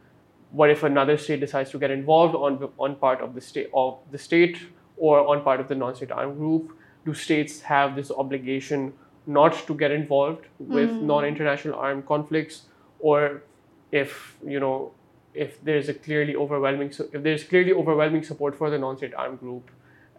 what 0.52 0.70
if 0.70 0.84
another 0.84 1.18
state 1.18 1.40
decides 1.42 1.72
to 1.72 1.80
get 1.80 1.92
involved 1.92 2.36
on 2.36 2.70
on 2.80 2.96
part 2.96 3.22
of 3.22 3.34
the 3.36 3.42
state 3.42 3.70
of 3.74 3.98
the 4.12 4.18
state 4.18 4.58
or 4.98 5.16
on 5.28 5.42
part 5.48 5.60
of 5.60 5.68
the 5.68 5.76
non-state 5.76 6.12
armed 6.12 6.38
group? 6.38 6.72
Do 7.06 7.14
states 7.14 7.62
have 7.62 7.96
this 7.96 8.12
obligation 8.12 8.94
not 9.28 9.58
to 9.68 9.76
get 9.76 9.92
involved 9.92 10.46
with 10.60 10.90
Mm. 10.92 11.02
non-international 11.12 11.76
armed 11.88 12.06
conflicts, 12.06 12.62
or 13.00 13.42
if 13.92 14.38
you 14.56 14.60
know 14.60 14.92
if 15.34 15.62
there's 15.70 15.90
a 15.90 15.94
clearly 15.94 16.36
overwhelming 16.36 16.92
so 16.98 17.06
if 17.12 17.22
there's 17.24 17.44
clearly 17.44 17.74
overwhelming 17.74 18.24
support 18.24 18.56
for 18.56 18.70
the 18.70 18.78
non-state 18.78 19.14
armed 19.24 19.40
group 19.40 19.72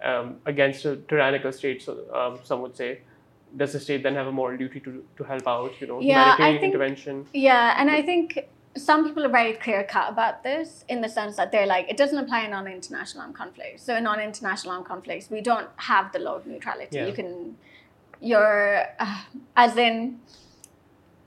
um, 0.05 0.37
against 0.45 0.85
a 0.85 0.97
tyrannical 0.97 1.53
state, 1.53 1.83
so 1.83 1.93
um, 2.15 2.38
some 2.45 2.61
would 2.62 2.76
say. 2.76 2.99
Does 3.56 3.72
the 3.72 3.80
state 3.80 4.02
then 4.02 4.14
have 4.14 4.26
a 4.26 4.32
moral 4.32 4.58
duty 4.58 4.80
to, 4.80 5.04
to 5.16 5.25
help 5.25 5.46
out, 5.48 5.72
you 5.80 5.86
know, 5.86 6.00
Yeah, 6.00 6.20
I 6.20 6.25
humanitarian 6.25 6.60
think- 6.60 6.75
intervention? 6.75 7.26
Yeah, 7.32 7.75
and 7.80 7.90
I 7.90 8.02
think 8.02 8.48
some 8.76 9.04
people 9.06 9.25
are 9.25 9.30
very 9.30 9.54
clear 9.54 9.82
cut 9.84 10.10
about 10.10 10.42
this 10.42 10.84
in 10.88 11.00
the 11.00 11.08
sense 11.08 11.36
that 11.36 11.50
they're 11.52 11.66
like, 11.66 11.88
it 11.88 11.96
doesn't 11.96 12.18
apply 12.18 12.44
in 12.44 12.50
non 12.50 12.66
international 12.66 13.22
armed 13.22 13.34
conflicts. 13.34 13.82
So, 13.82 13.96
in 13.96 14.04
non 14.04 14.20
international 14.20 14.75
armed 14.75 14.86
conflicts, 14.86 15.30
we 15.30 15.40
don't 15.40 15.68
have 15.76 16.12
the 16.12 16.18
law 16.18 16.34
of 16.36 16.46
neutrality. 16.46 16.96
Yeah. 16.96 17.06
You 17.06 17.14
can, 17.14 17.56
you're, 18.20 18.84
uh, 18.98 19.22
as 19.56 19.76
in, 19.76 20.20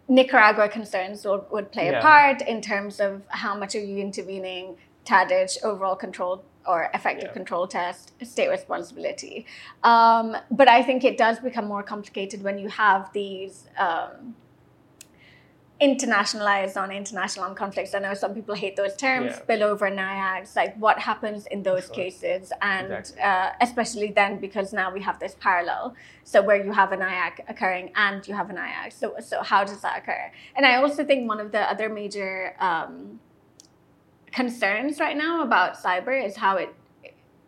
Nicaragua 0.08 0.68
concerns 0.70 1.24
would, 1.26 1.44
would 1.52 1.72
play 1.72 1.88
Yeah. 1.92 2.00
a 2.00 2.02
part 2.02 2.42
in 2.42 2.62
terms 2.62 3.00
of 3.00 3.22
how 3.30 3.56
much 3.56 3.76
are 3.76 3.80
you 3.80 3.98
intervening, 4.00 4.76
TADIC, 5.06 5.64
overall 5.64 5.96
control 5.96 6.44
or 6.68 6.90
effective 6.94 7.30
Yeah. 7.30 7.34
control 7.34 7.68
test, 7.68 8.14
state 8.26 8.50
responsibility. 8.50 9.46
Um, 9.84 10.38
but 10.52 10.68
I 10.68 10.84
think 10.84 11.04
it 11.04 11.18
does 11.18 11.40
become 11.40 11.66
more 11.66 11.84
complicated 11.84 12.44
when 12.44 12.58
you 12.60 12.70
have 12.70 13.12
these. 13.14 13.68
Um, 13.78 14.36
internationalized 15.82 16.76
non 16.76 16.92
international 16.92 17.46
armed 17.46 17.56
conflicts. 17.58 17.96
I 17.96 18.00
know 18.00 18.14
some 18.14 18.34
people 18.34 18.54
hate 18.54 18.76
those 18.76 18.96
terms, 18.98 19.32
Yeah. 19.32 19.40
spillover, 19.40 19.90
NIACs, 19.90 20.56
like 20.56 20.76
what 20.76 21.00
happens 21.00 21.46
in 21.48 21.64
those 21.64 21.86
Sure. 21.86 21.96
cases, 21.96 22.52
and 22.62 22.92
Exactly. 22.92 23.22
uh, 23.22 23.52
especially 23.62 24.12
then 24.12 24.40
because 24.40 24.74
now 24.74 24.92
we 24.92 25.02
have 25.02 25.20
this 25.20 25.36
parallel. 25.36 25.96
So 26.26 26.42
where 26.42 26.58
you 26.64 26.74
have 26.74 26.92
an 26.92 27.00
IAC 27.02 27.46
occurring 27.48 27.92
and 27.96 28.28
you 28.28 28.34
have 28.36 28.50
an 28.50 28.58
IAC. 28.58 28.92
So 28.92 29.16
so 29.22 29.42
how 29.42 29.64
does 29.64 29.82
that 29.82 29.98
occur? 30.00 30.32
And 30.56 30.66
I 30.66 30.76
also 30.76 31.06
think 31.06 31.30
one 31.30 31.40
of 31.40 31.54
the 31.54 31.62
other 31.72 31.88
major 31.88 32.56
um, 32.60 33.22
concerns 34.32 35.00
right 35.00 35.18
now 35.18 35.44
about 35.44 35.76
cyber 35.76 36.24
is 36.24 36.36
how 36.36 36.58
it 36.58 36.74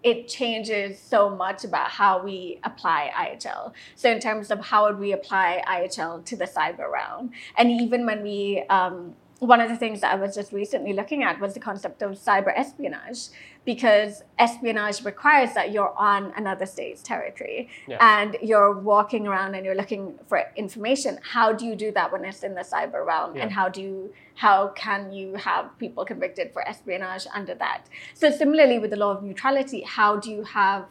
it 0.03 0.27
changes 0.27 0.99
so 0.99 1.29
much 1.29 1.63
about 1.63 1.87
how 1.87 2.23
we 2.23 2.59
apply 2.63 3.11
IHL. 3.15 3.71
So 3.95 4.11
in 4.11 4.19
terms 4.19 4.49
of 4.49 4.59
how 4.59 4.87
would 4.87 4.97
we 4.97 5.11
apply 5.11 5.61
IHL 5.67 6.25
to 6.25 6.35
the 6.35 6.45
cyber 6.45 6.91
realm, 6.91 7.29
and 7.55 7.69
even 7.69 8.07
when 8.07 8.23
we 8.23 8.63
um, 8.69 9.15
one 9.41 9.59
of 9.59 9.69
the 9.69 9.75
things 9.75 10.01
that 10.01 10.13
I 10.13 10.15
was 10.17 10.35
just 10.35 10.53
recently 10.53 10.93
looking 10.93 11.23
at 11.23 11.39
was 11.39 11.55
the 11.55 11.59
concept 11.59 12.03
of 12.03 12.11
cyber 12.11 12.53
espionage, 12.55 13.29
because 13.65 14.21
espionage 14.37 15.03
requires 15.03 15.55
that 15.55 15.71
you're 15.71 15.97
on 15.97 16.31
another 16.37 16.67
state's 16.67 17.01
territory 17.01 17.67
Yeah. 17.87 17.97
and 17.99 18.37
you're 18.43 18.77
walking 18.77 19.25
around 19.25 19.55
and 19.55 19.65
you're 19.65 19.73
looking 19.75 20.19
for 20.27 20.43
information. 20.55 21.17
How 21.23 21.53
do 21.53 21.65
you 21.65 21.75
do 21.75 21.91
that 21.93 22.11
when 22.11 22.23
it's 22.23 22.43
in 22.43 22.53
the 22.53 22.61
cyber 22.61 23.03
realm? 23.03 23.35
And 23.35 23.51
how 23.51 23.67
do 23.67 23.81
you, 23.81 24.13
how 24.35 24.67
can 24.75 25.11
you 25.11 25.33
have 25.37 25.75
people 25.79 26.05
convicted 26.05 26.53
for 26.53 26.61
espionage 26.67 27.25
under 27.33 27.55
that? 27.55 27.87
So 28.13 28.29
similarly 28.29 28.77
with 28.77 28.91
the 28.91 28.97
law 28.97 29.09
of 29.09 29.23
neutrality, 29.23 29.81
how 29.81 30.17
do 30.17 30.29
you 30.29 30.43
have 30.43 30.85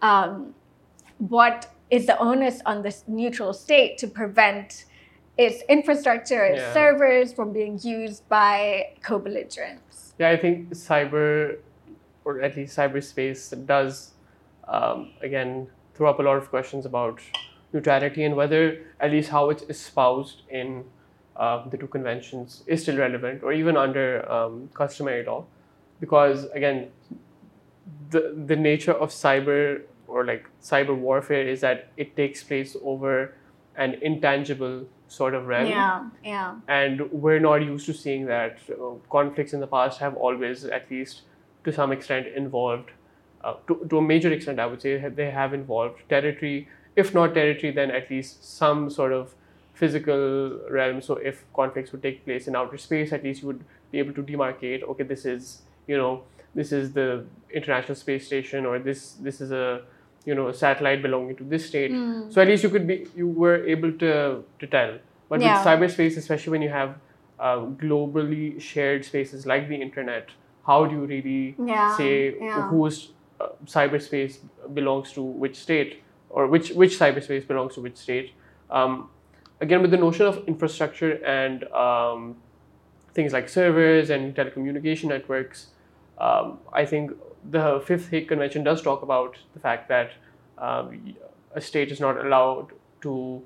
um, 0.00 0.54
what 1.18 1.68
is 1.90 2.06
the 2.06 2.16
onus 2.18 2.62
on 2.64 2.80
this 2.80 3.04
neutral 3.06 3.52
state 3.52 3.98
to 3.98 4.06
prevent 4.06 4.86
its 5.40 5.62
infrastructure, 5.68 6.44
its 6.44 6.62
Yeah. 6.62 6.72
servers 6.78 7.32
from 7.32 7.52
being 7.52 7.78
used 7.82 8.22
by 8.28 8.52
co-belligerents. 9.02 10.14
Yeah, 10.18 10.30
I 10.30 10.36
think 10.36 10.70
cyber, 10.74 11.56
or 12.24 12.40
at 12.42 12.56
least 12.56 12.76
cyberspace, 12.76 13.40
does 13.66 14.12
um, 14.68 14.98
again 15.22 15.68
throw 15.94 16.08
up 16.10 16.18
a 16.20 16.22
lot 16.22 16.36
of 16.36 16.50
questions 16.50 16.86
about 16.86 17.20
neutrality 17.72 18.22
and 18.24 18.36
whether 18.36 18.62
at 19.00 19.10
least 19.10 19.30
how 19.30 19.50
it's 19.50 19.64
espoused 19.74 20.42
in 20.50 20.84
uh, 21.36 21.66
the 21.70 21.76
two 21.78 21.86
conventions 21.86 22.62
is 22.66 22.82
still 22.82 22.98
relevant, 22.98 23.42
or 23.42 23.52
even 23.52 23.76
under 23.76 24.30
um, 24.30 24.68
customary 24.74 25.24
law, 25.24 25.44
because 26.00 26.44
again, 26.52 26.90
the 28.10 28.22
the 28.46 28.56
nature 28.56 28.92
of 28.92 29.08
cyber 29.10 29.82
or 30.06 30.24
like 30.24 30.44
cyber 30.60 30.94
warfare 30.94 31.48
is 31.48 31.60
that 31.60 31.88
it 31.96 32.14
takes 32.16 32.42
place 32.44 32.76
over 32.84 33.34
an 33.76 33.94
intangible 34.02 34.84
sort 35.10 35.34
of 35.34 35.46
realm. 35.46 35.66
Yeah, 35.66 36.08
yeah, 36.24 36.54
and 36.68 37.10
we're 37.10 37.40
not 37.40 37.56
used 37.56 37.86
to 37.86 37.94
seeing 37.94 38.26
that 38.26 38.58
uh, 38.70 38.94
conflicts 39.10 39.52
in 39.52 39.60
the 39.60 39.66
past 39.66 39.98
have 39.98 40.16
always 40.16 40.64
at 40.64 40.90
least 40.90 41.22
to 41.64 41.72
some 41.72 41.92
extent 41.92 42.26
involved 42.28 42.90
uh, 43.42 43.54
to, 43.66 43.86
to 43.88 43.98
a 43.98 44.02
major 44.02 44.32
extent 44.32 44.60
i 44.60 44.66
would 44.66 44.82
say 44.82 44.96
they 45.08 45.30
have 45.30 45.54
involved 45.54 46.02
territory. 46.08 46.68
If 46.96 47.14
not 47.14 47.34
territory 47.34 47.72
then 47.72 47.90
at 47.90 48.10
least 48.10 48.44
some 48.44 48.90
sort 48.90 49.12
of 49.12 49.34
physical 49.74 50.58
realm. 50.68 51.00
So 51.00 51.14
if 51.14 51.44
conflicts 51.54 51.92
would 51.92 52.02
take 52.02 52.24
place 52.24 52.48
in 52.48 52.56
outer 52.56 52.76
space 52.76 53.12
at 53.12 53.24
least 53.24 53.42
you 53.42 53.46
would 53.48 53.64
be 53.90 53.98
able 53.98 54.12
to 54.14 54.22
demarcate 54.22 54.82
okay 54.82 55.04
this 55.04 55.24
is 55.24 55.62
you 55.86 55.96
know 55.96 56.22
this 56.54 56.72
is 56.72 56.92
the 56.92 57.24
international 57.52 57.94
space 57.94 58.26
station 58.26 58.66
or 58.66 58.78
this 58.78 59.12
this 59.28 59.40
is 59.40 59.52
a 59.52 59.82
you 60.24 60.34
know 60.34 60.48
a 60.48 60.54
satellite 60.54 61.02
belonging 61.02 61.36
to 61.36 61.44
this 61.44 61.66
state 61.66 61.90
Mm. 61.90 62.32
so 62.32 62.40
at 62.42 62.48
least 62.48 62.62
you 62.64 62.70
could 62.70 62.86
be 62.86 63.06
you 63.16 63.26
were 63.28 63.56
able 63.76 63.92
to 64.02 64.44
to 64.58 64.66
tell 64.66 64.98
but 65.28 65.40
Yeah. 65.40 65.54
with 65.54 65.66
cyberspace 65.68 66.16
especially 66.16 66.50
when 66.56 66.62
you 66.62 66.68
have 66.70 66.94
uh, 67.38 67.56
globally 67.84 68.60
shared 68.60 69.04
spaces 69.04 69.46
like 69.46 69.68
the 69.68 69.80
internet 69.80 70.28
how 70.66 70.84
do 70.84 70.94
you 70.96 71.06
really 71.06 71.54
yeah. 71.58 71.96
say 71.96 72.34
yeah. 72.38 72.68
whose 72.68 73.12
uh, 73.40 73.48
cyberspace 73.64 74.36
belongs 74.74 75.12
to 75.12 75.22
which 75.22 75.56
state 75.56 76.02
or 76.28 76.46
which 76.46 76.70
which 76.82 76.98
cyberspace 76.98 77.46
belongs 77.46 77.74
to 77.74 77.80
which 77.80 77.96
state 77.96 78.32
um, 78.70 79.08
again 79.60 79.80
with 79.82 79.90
the 79.90 79.96
notion 79.96 80.26
of 80.26 80.42
infrastructure 80.46 81.12
and 81.24 81.64
um, 81.86 82.36
things 83.14 83.32
like 83.32 83.48
servers 83.48 84.10
and 84.10 84.34
telecommunication 84.36 85.08
networks 85.08 85.68
um, 86.18 86.58
i 86.72 86.84
think 86.84 87.10
the 87.48 87.82
fifth 87.86 88.10
hague 88.10 88.28
convention 88.28 88.64
does 88.64 88.82
talk 88.82 89.02
about 89.02 89.36
the 89.54 89.60
fact 89.60 89.88
that 89.88 90.12
um, 90.58 91.14
a 91.54 91.60
state 91.60 91.90
is 91.90 92.00
not 92.00 92.24
allowed 92.24 92.68
to 93.02 93.42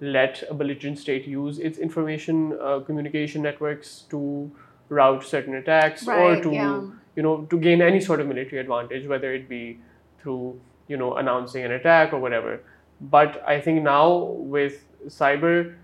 let 0.00 0.42
a 0.50 0.54
belligerent 0.54 0.98
state 0.98 1.26
use 1.26 1.58
its 1.58 1.78
information 1.78 2.58
uh, 2.62 2.80
communication 2.80 3.42
networks 3.42 4.04
to 4.10 4.50
route 4.88 5.24
certain 5.24 5.54
attacks 5.54 6.06
or 6.06 6.40
to 6.42 6.52
yeah. 6.52 6.82
you 7.16 7.22
know 7.22 7.46
to 7.50 7.58
gain 7.58 7.80
any 7.80 8.00
sort 8.00 8.20
of 8.20 8.26
military 8.26 8.60
advantage 8.60 9.06
whether 9.06 9.32
it 9.32 9.48
be 9.48 9.78
through 10.20 10.60
you 10.88 10.96
know 10.96 11.14
announcing 11.16 11.64
an 11.64 11.72
attack 11.72 12.12
or 12.12 12.18
whatever 12.18 12.60
but 13.00 13.42
i 13.46 13.60
think 13.60 13.82
now 13.82 14.16
with 14.56 14.84
cyber 15.06 15.74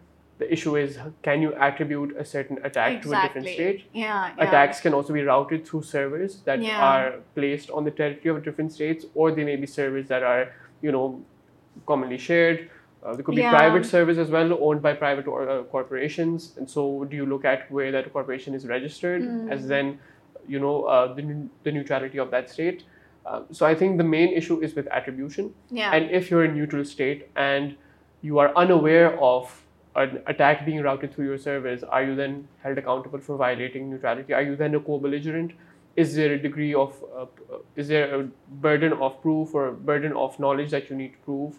the 0.43 0.53
issue 0.57 0.77
is 0.83 0.99
can 1.29 1.43
you 1.47 1.51
attribute 1.69 2.15
a 2.25 2.25
certain 2.35 2.59
attack 2.69 3.01
to 3.03 3.09
a 3.13 3.23
different 3.23 3.49
state 3.57 3.85
Yeah, 3.93 4.31
yeah. 4.37 4.45
attacks 4.47 4.81
can 4.85 4.95
also 4.99 5.13
be 5.19 5.23
routed 5.33 5.67
through 5.67 5.83
servers 5.95 6.41
that 6.51 6.63
Yeah. 6.69 6.85
are 6.91 7.09
placed 7.41 7.71
on 7.71 7.85
the 7.91 7.95
territory 8.03 8.35
of 8.37 8.45
different 8.45 8.73
states 8.79 9.07
or 9.15 9.31
they 9.41 9.45
may 9.51 9.57
be 9.65 9.67
servers 9.75 10.09
that 10.15 10.23
are 10.35 10.45
you 10.87 10.93
know 10.97 11.05
commonly 11.87 12.19
shared 12.29 12.71
uh, 13.05 13.15
there 13.15 13.25
could 13.25 13.35
be 13.35 13.43
Yeah. 13.43 13.51
private 13.59 13.85
servers 13.93 14.19
as 14.25 14.31
well 14.31 14.53
owned 14.69 14.81
by 14.83 14.93
private 15.05 15.27
or, 15.27 15.39
uh, 15.49 15.63
corporations 15.77 16.49
and 16.57 16.69
so 16.77 17.05
do 17.05 17.17
you 17.17 17.27
look 17.27 17.45
at 17.45 17.71
where 17.71 17.91
that 17.99 18.13
corporation 18.17 18.55
is 18.55 18.67
registered 18.75 19.23
Mm. 19.23 19.51
as 19.57 19.69
then 19.75 19.99
you 20.57 20.59
know 20.65 20.75
uh, 20.85 21.15
the, 21.15 21.25
the 21.65 21.73
neutrality 21.79 22.19
of 22.27 22.31
that 22.37 22.51
state 22.51 22.85
uh, 23.27 23.41
so 23.53 23.67
i 23.73 23.75
think 23.81 23.99
the 24.05 24.09
main 24.19 24.33
issue 24.43 24.61
is 24.69 24.75
with 24.81 24.87
attribution 25.01 25.53
Yeah. 25.71 25.93
and 25.95 26.11
if 26.21 26.31
you're 26.31 26.45
a 26.51 26.53
neutral 26.61 26.85
state 26.85 27.29
and 27.37 27.77
you 28.31 28.39
are 28.39 28.51
unaware 28.57 29.11
of 29.33 29.62
an 29.95 30.23
attack 30.27 30.65
being 30.65 30.81
routed 30.83 31.15
through 31.15 31.27
your 31.27 31.39
servers, 31.39 31.83
are 31.85 32.03
you 32.03 32.15
then 32.15 32.49
held 32.63 32.79
accountable 32.79 33.19
for 33.19 33.37
violating 33.37 33.91
neutrality? 33.91 34.33
Are 34.33 34.43
you 34.43 34.57
then 34.57 34.75
a 34.75 34.81
co-belligerent? 34.81 35.53
Is 35.97 36.15
there 36.15 36.33
a 36.33 36.39
degree 36.39 36.73
of, 36.73 37.05
uh, 37.15 37.27
is 37.77 37.89
there 37.89 38.19
a 38.21 38.29
burden 38.51 38.95
of 38.95 39.21
proof 39.21 39.55
or 39.55 39.69
a 39.69 39.73
burden 39.73 40.15
of 40.15 40.39
knowledge 40.41 40.71
that 40.71 40.89
you 40.89 40.97
need 40.97 41.13
to 41.13 41.19
prove 41.19 41.59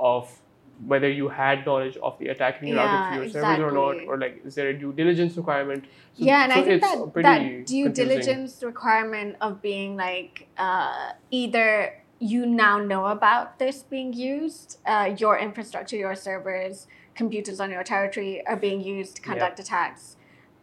of 0.00 0.40
whether 0.86 1.08
you 1.08 1.28
had 1.28 1.64
knowledge 1.66 1.96
of 1.98 2.18
the 2.18 2.28
attack 2.28 2.60
being 2.60 2.74
routed 2.74 3.14
through 3.14 3.22
your 3.22 3.32
servers 3.32 3.60
or 3.60 3.70
not? 3.72 4.04
Or 4.08 4.18
like, 4.18 4.42
is 4.44 4.56
there 4.56 4.68
a 4.68 4.74
due 4.74 4.92
diligence 4.92 5.36
requirement? 5.36 5.84
So- 6.14 6.24
yeah, 6.24 6.44
and 6.44 6.52
so 6.52 6.58
I 6.58 6.62
think 6.64 6.82
it's 6.82 6.92
that, 6.92 7.12
pretty 7.12 7.28
that 7.28 7.66
due 7.66 7.84
confusing. 7.84 8.08
diligence 8.08 8.62
requirement 8.64 9.36
of 9.40 9.62
being 9.62 9.96
like 9.96 10.48
uh, 10.56 11.12
either 11.30 12.02
you 12.20 12.46
now 12.46 12.78
know 12.78 13.06
about 13.06 13.60
this 13.60 13.82
being 13.84 14.12
used, 14.12 14.78
uh, 14.86 15.14
your 15.16 15.38
infrastructure, 15.38 15.96
your 15.96 16.16
servers, 16.16 16.88
computers 17.18 17.58
on 17.64 17.68
your 17.76 17.84
territory 17.94 18.32
are 18.46 18.60
being 18.66 18.80
used 18.96 19.12
to 19.16 19.22
Yeah. 19.22 19.28
conduct 19.30 19.58
attacks 19.64 20.02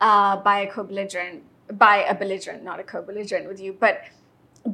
uh, 0.07 0.33
by 0.49 0.57
a 0.65 0.67
co-belligerent, 0.75 1.43
by 1.85 1.97
a 2.13 2.15
belligerent, 2.21 2.63
not 2.71 2.77
a 2.79 2.85
co-belligerent 2.93 3.45
with 3.51 3.59
you, 3.65 3.71
but 3.85 3.95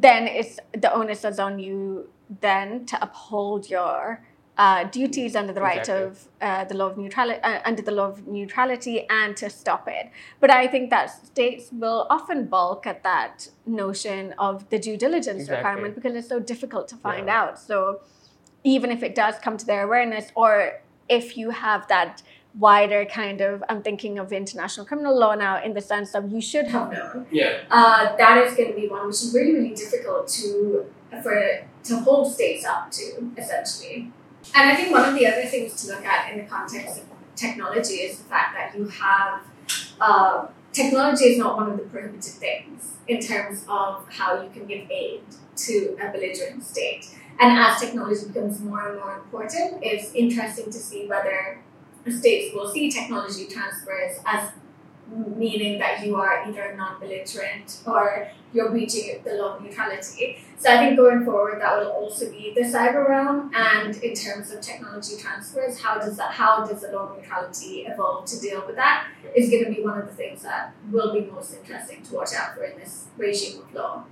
then 0.05 0.21
it's 0.39 0.55
the 0.83 0.91
onus 0.99 1.21
is 1.31 1.39
on 1.47 1.53
you 1.67 1.77
then 2.47 2.67
to 2.91 2.95
uphold 3.05 3.61
your 3.77 4.23
uh, 4.63 4.83
duties 4.99 5.33
under 5.41 5.53
the 5.57 5.63
right 5.69 5.87
Exactly. 5.89 6.03
of 6.05 6.27
uh, 6.47 6.63
the 6.69 6.75
law 6.79 6.87
of 6.91 6.97
neutrality, 7.03 7.41
uh, 7.49 7.59
under 7.69 7.81
the 7.89 7.95
law 7.99 8.07
of 8.13 8.17
neutrality, 8.37 8.95
and 9.09 9.31
to 9.41 9.49
stop 9.49 9.83
it. 9.99 10.05
But 10.41 10.49
I 10.61 10.63
think 10.73 10.85
that 10.95 11.07
states 11.31 11.65
will 11.71 12.01
often 12.17 12.39
balk 12.55 12.81
at 12.93 12.99
that 13.11 13.35
notion 13.65 14.33
of 14.47 14.53
the 14.71 14.79
due 14.87 14.97
diligence 15.05 15.41
Exactly. 15.43 15.55
requirement 15.57 15.95
because 15.95 16.13
it's 16.19 16.29
so 16.35 16.39
difficult 16.53 16.85
to 16.93 16.97
find 17.07 17.27
Yeah. 17.27 17.39
out. 17.39 17.53
So 17.69 17.75
even 18.63 18.91
if 18.95 19.01
it 19.07 19.13
does 19.23 19.35
come 19.45 19.55
to 19.57 19.65
their 19.71 19.83
awareness, 19.87 20.25
or 20.35 20.53
if 21.11 21.37
you 21.37 21.49
have 21.51 21.87
that 21.89 22.23
wider 22.57 23.05
kind 23.05 23.41
of, 23.41 23.63
I'm 23.69 23.81
thinking 23.81 24.17
of 24.17 24.31
international 24.31 24.85
criminal 24.85 25.17
law 25.17 25.35
now 25.35 25.61
in 25.63 25.73
the 25.73 25.81
sense 25.81 26.15
of 26.15 26.31
you 26.31 26.41
should 26.41 26.67
have 26.67 26.91
known. 26.91 27.27
Yeah. 27.31 27.59
uh, 27.69 28.15
that 28.17 28.37
is 28.45 28.55
going 28.55 28.69
to 28.73 28.75
be 28.75 28.87
one 28.87 29.05
which 29.07 29.21
is 29.25 29.33
really 29.33 29.53
really 29.53 29.75
difficult 29.75 30.27
to 30.39 30.85
for 31.21 31.35
to 31.83 31.99
hold 31.99 32.33
states 32.33 32.65
up 32.65 32.89
to 32.91 33.31
essentially. 33.37 34.11
And 34.55 34.69
i 34.71 34.75
think 34.75 34.91
one 34.91 35.07
of 35.07 35.15
the 35.17 35.27
other 35.27 35.45
things 35.45 35.69
to 35.81 35.93
look 35.93 36.05
at 36.05 36.31
in 36.31 36.39
the 36.39 36.45
context 36.45 36.97
of 36.99 37.05
technology 37.35 37.95
is 38.05 38.17
the 38.19 38.23
fact 38.23 38.55
that 38.55 38.77
you 38.77 38.87
have 38.87 39.41
uh, 39.99 40.47
technology 40.73 41.25
is 41.25 41.37
not 41.37 41.57
one 41.57 41.71
of 41.71 41.77
the 41.77 41.83
prohibited 41.83 42.33
things 42.45 42.93
in 43.07 43.19
terms 43.19 43.65
of 43.67 44.07
how 44.09 44.41
you 44.41 44.49
can 44.49 44.65
give 44.65 44.89
aid 44.89 45.21
to 45.55 45.97
a 46.01 46.11
belligerent 46.11 46.63
state 46.63 47.05
and 47.41 47.57
as 47.57 47.81
technology 47.81 48.27
becomes 48.27 48.61
more 48.61 48.89
and 48.89 48.99
more 48.99 49.17
important 49.17 49.79
it's 49.81 50.13
interesting 50.13 50.65
to 50.65 50.77
see 50.77 51.07
whether 51.07 51.59
states 52.09 52.53
will 52.55 52.69
see 52.69 52.89
technology 52.89 53.45
transfers 53.45 54.19
as 54.25 54.51
meaning 55.35 55.77
that 55.79 56.05
you 56.05 56.15
are 56.15 56.43
either 56.47 56.73
non-belligerent 56.75 57.81
or 57.85 58.29
you're 58.53 58.69
breaching 58.69 59.21
the 59.23 59.33
law 59.33 59.55
of 59.55 59.63
neutrality. 59.63 60.37
So 60.57 60.71
I 60.71 60.77
think 60.77 60.97
going 60.97 61.23
forward, 61.23 61.61
that 61.61 61.77
will 61.77 61.91
also 61.91 62.29
be 62.29 62.53
the 62.55 62.61
cyber 62.61 63.07
realm. 63.07 63.51
And 63.53 63.95
in 63.97 64.13
terms 64.13 64.51
of 64.51 64.61
technology 64.61 65.17
transfers, 65.17 65.81
how 65.81 65.97
does 65.97 66.17
that, 66.17 66.31
how 66.31 66.65
does 66.65 66.81
the 66.81 66.89
law 66.89 67.09
of 67.09 67.17
neutrality 67.17 67.85
evolve 67.87 68.25
to 68.25 68.39
deal 68.39 68.65
with 68.65 68.75
that? 68.75 69.07
Is 69.35 69.49
going 69.49 69.65
to 69.65 69.71
be 69.71 69.81
one 69.81 69.97
of 69.97 70.07
the 70.07 70.13
things 70.13 70.43
that 70.43 70.73
will 70.91 71.13
be 71.13 71.21
most 71.21 71.55
interesting 71.55 72.03
to 72.03 72.15
watch 72.15 72.29
out 72.37 72.55
for 72.55 72.63
in 72.63 72.77
this 72.77 73.05
regime 73.17 73.61
of 73.61 73.73
law. 73.73 74.03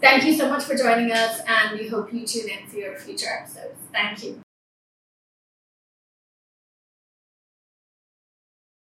Thank 0.00 0.24
you 0.24 0.34
so 0.34 0.48
much 0.48 0.64
for 0.64 0.74
joining 0.74 1.12
us, 1.12 1.40
and 1.46 1.78
we 1.78 1.88
hope 1.88 2.12
you 2.12 2.26
tune 2.26 2.48
in 2.48 2.66
for 2.66 2.76
your 2.76 2.96
future 2.98 3.26
episodes. 3.28 3.78
Thank 3.92 4.24
you. 4.24 4.40